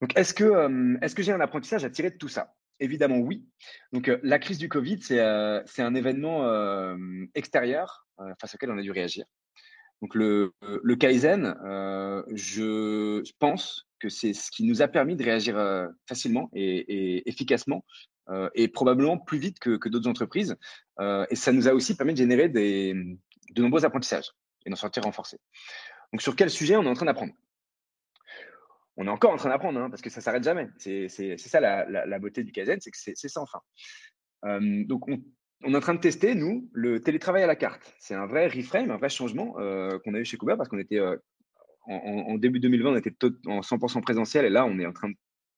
Donc, 0.01 0.17
est-ce 0.19 0.35
que, 0.35 0.99
est-ce 1.03 1.15
que 1.15 1.23
j'ai 1.23 1.33
un 1.33 1.41
apprentissage 1.41 1.85
à 1.85 1.91
tirer 1.91 2.11
de 2.11 2.19
tout 2.19 2.29
ça? 2.29 2.55
Évidemment, 2.81 3.19
oui. 3.19 3.47
Donc, 3.93 4.11
la 4.23 4.39
crise 4.39 4.59
du 4.59 4.69
Covid, 4.69 5.01
c'est, 5.01 5.23
c'est 5.67 5.83
un 5.83 5.95
événement 5.95 6.97
extérieur 7.35 8.07
face 8.41 8.55
auquel 8.55 8.71
on 8.71 8.79
a 8.79 8.83
dû 8.83 8.91
réagir. 8.91 9.25
Donc, 10.03 10.15
le, 10.15 10.53
le 10.61 10.97
Kaizen, 10.97 11.55
je 12.35 13.23
pense 13.39 13.87
que 14.01 14.09
c'est 14.09 14.35
ce 14.35 14.51
qui 14.51 14.65
nous 14.65 14.83
a 14.83 14.89
permis 14.89 15.17
de 15.17 15.25
réagir 15.25 15.57
facilement 16.07 16.51
et 16.53 17.27
efficacement 17.29 17.85
euh, 18.31 18.49
et 18.55 18.69
probablement 18.69 19.19
plus 19.19 19.39
vite 19.39 19.59
que, 19.59 19.77
que 19.77 19.89
d'autres 19.89 20.09
entreprises. 20.09 20.57
Euh, 21.01 21.27
et 21.31 21.37
ça 21.37 21.53
nous 21.53 21.69
a 21.69 21.73
aussi 21.73 21.97
permis 21.97 22.13
de 22.13 22.19
générer 22.19 22.49
des, 22.49 22.95
de 23.51 23.63
nombreux 23.63 23.85
apprentissages 23.85 24.31
et 24.65 24.71
d'en 24.71 24.77
sortir 24.77 25.03
renforcés. 25.03 25.39
Donc, 26.13 26.23
sur 26.23 26.35
quel 26.35 26.51
sujet 26.51 26.77
on 26.77 26.85
est 26.85 26.89
en 26.89 26.95
train 26.95 27.07
d'apprendre? 27.07 27.33
On 28.97 29.07
est 29.07 29.11
encore 29.11 29.33
en 29.33 29.37
train 29.37 29.51
d'apprendre, 29.51 29.81
hein, 29.81 29.91
parce 29.91 30.01
que 30.01 30.09
ça 30.09 30.21
s'arrête 30.21 30.45
jamais. 30.45 30.69
C'est 30.79 31.09
ça 31.37 31.61
la, 31.61 31.85
la, 31.85 32.19
beauté 32.19 32.45
du 32.45 32.53
Kaizen, 32.53 32.81
c'est 32.81 32.91
que 32.91 32.97
c'est 32.97 33.29
sans 33.29 33.45
fin. 33.45 33.61
Euh, 34.45 34.85
donc, 34.85 35.09
on, 35.09 35.21
on, 35.65 35.75
est 35.75 35.77
en 35.77 35.81
train 35.81 35.95
de 35.95 36.01
tester, 36.01 36.35
nous, 36.35 36.71
le 36.73 37.01
télétravail 37.01 37.43
à 37.43 37.47
la 37.47 37.57
carte. 37.57 37.95
C'est 37.99 38.15
un 38.15 38.27
vrai 38.27 38.47
reframe, 38.47 38.91
un 38.91 38.97
vrai 38.97 39.09
changement 39.09 39.53
qu'on 39.53 40.15
a 40.15 40.19
eu 40.19 40.25
chez 40.25 40.39
Kuber, 40.39 40.55
parce 40.57 40.69
qu'on 40.69 40.79
était 40.79 41.01
en, 41.87 42.35
début 42.37 42.61
2020, 42.61 42.91
on 42.91 42.97
était 42.97 43.15
en 43.47 43.61
100% 43.61 44.01
présentiel, 44.01 44.45
et 44.45 44.51
là, 44.51 44.65
on 44.65 44.79
est 44.79 44.87
en 44.87 44.93
train 44.93 45.11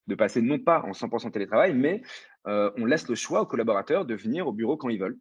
de 0.07 0.15
passer 0.15 0.41
non 0.41 0.59
pas 0.59 0.83
en 0.83 0.93
100% 0.93 1.31
télétravail, 1.33 1.75
mais 1.75 2.03
euh, 2.47 2.71
on 2.77 2.85
laisse 2.85 3.09
le 3.09 3.15
choix 3.15 3.41
aux 3.43 3.47
collaborateurs 3.47 4.05
de 4.05 4.15
venir 4.15 4.47
au 4.47 4.53
bureau 4.53 4.77
quand 4.77 4.89
ils 4.89 5.01
veulent, 5.01 5.19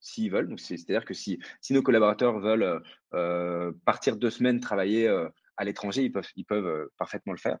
s'ils 0.00 0.30
veulent. 0.30 0.54
C'est-à-dire 0.58 1.04
que 1.04 1.14
si, 1.14 1.38
nos 1.70 1.82
collaborateurs 1.82 2.38
veulent 2.38 2.82
euh, 3.14 3.72
partir 3.84 4.16
deux 4.16 4.30
semaines 4.30 4.60
travailler 4.60 5.06
euh, 5.06 5.28
à 5.56 5.64
l'étranger, 5.64 6.10
ils 6.36 6.44
peuvent, 6.44 6.88
parfaitement 6.98 7.32
le 7.32 7.38
faire. 7.38 7.58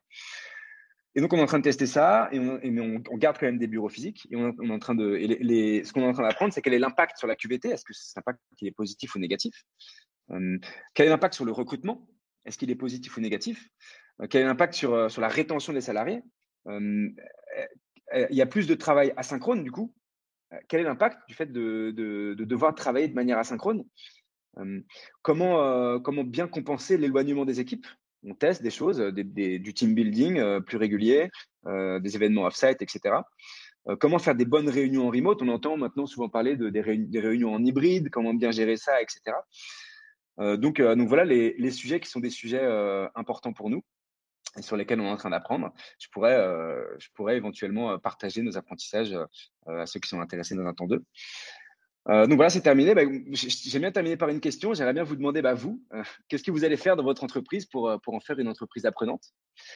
Et 1.14 1.20
donc, 1.20 1.30
on 1.34 1.36
est 1.36 1.42
en 1.42 1.46
train 1.46 1.58
de 1.58 1.64
tester 1.64 1.84
ça, 1.84 2.30
et 2.32 2.38
on, 2.40 3.16
garde 3.18 3.36
quand 3.38 3.44
même 3.44 3.58
des 3.58 3.66
bureaux 3.66 3.90
physiques. 3.90 4.26
Et 4.30 4.36
on, 4.36 4.50
est 4.50 4.70
en 4.70 4.78
train 4.78 4.94
de, 4.94 5.18
ce 5.20 5.92
qu'on 5.92 6.00
est 6.00 6.06
en 6.06 6.14
train 6.14 6.22
d'apprendre, 6.22 6.54
c'est 6.54 6.62
quel 6.62 6.72
est 6.72 6.78
l'impact 6.78 7.18
sur 7.18 7.26
la 7.26 7.36
QVT. 7.36 7.68
Est-ce 7.68 7.84
que 7.84 7.92
cet 7.92 8.16
impact 8.16 8.40
est 8.62 8.70
positif 8.70 9.14
ou 9.14 9.18
négatif? 9.18 9.54
Quel 10.94 11.06
est 11.06 11.10
l'impact 11.10 11.34
sur 11.34 11.44
le 11.44 11.52
recrutement? 11.52 12.08
Est-ce 12.46 12.56
qu'il 12.56 12.70
est 12.70 12.76
positif 12.76 13.14
ou 13.18 13.20
négatif? 13.20 13.68
Quel 14.30 14.40
est 14.40 14.46
l'impact 14.46 14.72
sur 14.72 15.20
la 15.20 15.28
rétention 15.28 15.74
des 15.74 15.82
salariés? 15.82 16.22
Il 18.30 18.36
y 18.36 18.42
a 18.42 18.46
plus 18.46 18.66
de 18.66 18.74
travail 18.74 19.12
asynchrone, 19.16 19.62
du 19.62 19.70
coup. 19.70 19.92
Quel 20.68 20.80
est 20.80 20.84
l'impact 20.84 21.26
du 21.28 21.34
fait 21.34 21.46
de, 21.46 21.92
de, 21.96 22.44
devoir 22.44 22.74
travailler 22.74 23.08
de 23.08 23.14
manière 23.14 23.38
asynchrone? 23.38 23.84
Comment, 25.22 25.98
comment 26.00 26.24
bien 26.24 26.46
compenser 26.46 26.98
l'éloignement 26.98 27.44
des 27.44 27.60
équipes? 27.60 27.86
On 28.24 28.34
teste 28.34 28.62
des 28.62 28.70
choses, 28.70 28.98
du 28.98 29.74
team 29.74 29.94
building 29.94 30.60
plus 30.60 30.76
régulier, 30.76 31.30
des 31.66 32.16
événements 32.16 32.44
off-site, 32.44 32.82
etc. 32.82 33.16
comment 33.98 34.18
faire 34.18 34.34
des 34.34 34.44
bonnes 34.44 34.68
réunions 34.68 35.08
en 35.08 35.10
remote? 35.10 35.40
On 35.40 35.48
entend 35.48 35.78
maintenant 35.78 36.06
souvent 36.06 36.28
parler 36.28 36.56
de, 36.56 36.68
des, 36.68 36.80
réunions 37.20 37.54
en 37.54 37.64
hybride, 37.64 38.10
comment 38.10 38.34
bien 38.34 38.50
gérer 38.50 38.76
ça, 38.76 39.00
etc. 39.00 39.36
donc, 40.38 40.82
donc 40.82 41.08
voilà 41.08 41.24
les, 41.24 41.54
les, 41.56 41.70
sujets 41.70 41.98
qui 41.98 42.10
sont 42.10 42.20
des 42.20 42.30
sujets 42.30 42.64
importants 43.14 43.54
pour 43.54 43.70
nous 43.70 43.82
et 44.56 44.62
sur 44.62 44.76
lesquels 44.76 45.00
on 45.00 45.06
est 45.06 45.10
en 45.10 45.16
train 45.16 45.30
d'apprendre, 45.30 45.72
je 45.98 46.08
pourrais, 46.08 46.36
euh, 46.36 46.84
je 46.98 47.08
pourrais 47.14 47.36
éventuellement 47.36 47.92
euh, 47.92 47.98
partager 47.98 48.42
nos 48.42 48.56
apprentissages 48.56 49.12
euh, 49.12 49.82
à 49.82 49.86
ceux 49.86 50.00
qui 50.00 50.08
sont 50.08 50.20
intéressés 50.20 50.54
dans 50.54 50.66
un 50.66 50.74
temps 50.74 50.86
2. 50.86 50.96
donc 50.96 52.34
voilà, 52.34 52.50
c'est 52.50 52.60
terminé. 52.60 52.94
Bah, 52.94 53.02
J'aime 53.32 53.82
bien 53.82 53.92
terminer 53.92 54.16
par 54.16 54.28
une 54.28 54.40
question. 54.40 54.74
J'aimerais 54.74 54.94
bien 54.94 55.04
vous 55.04 55.16
demander, 55.16 55.40
bah, 55.40 55.54
vous, 55.54 55.82
qu'est-ce 56.28 56.42
que 56.42 56.50
vous 56.50 56.64
allez 56.64 56.76
faire 56.76 56.96
dans 56.96 57.04
votre 57.04 57.24
entreprise 57.24 57.66
pour, 57.66 57.98
pour 58.02 58.14
en 58.14 58.20
faire 58.20 58.38
une 58.38 58.48
entreprise 58.48 58.84
apprenante? 58.84 59.32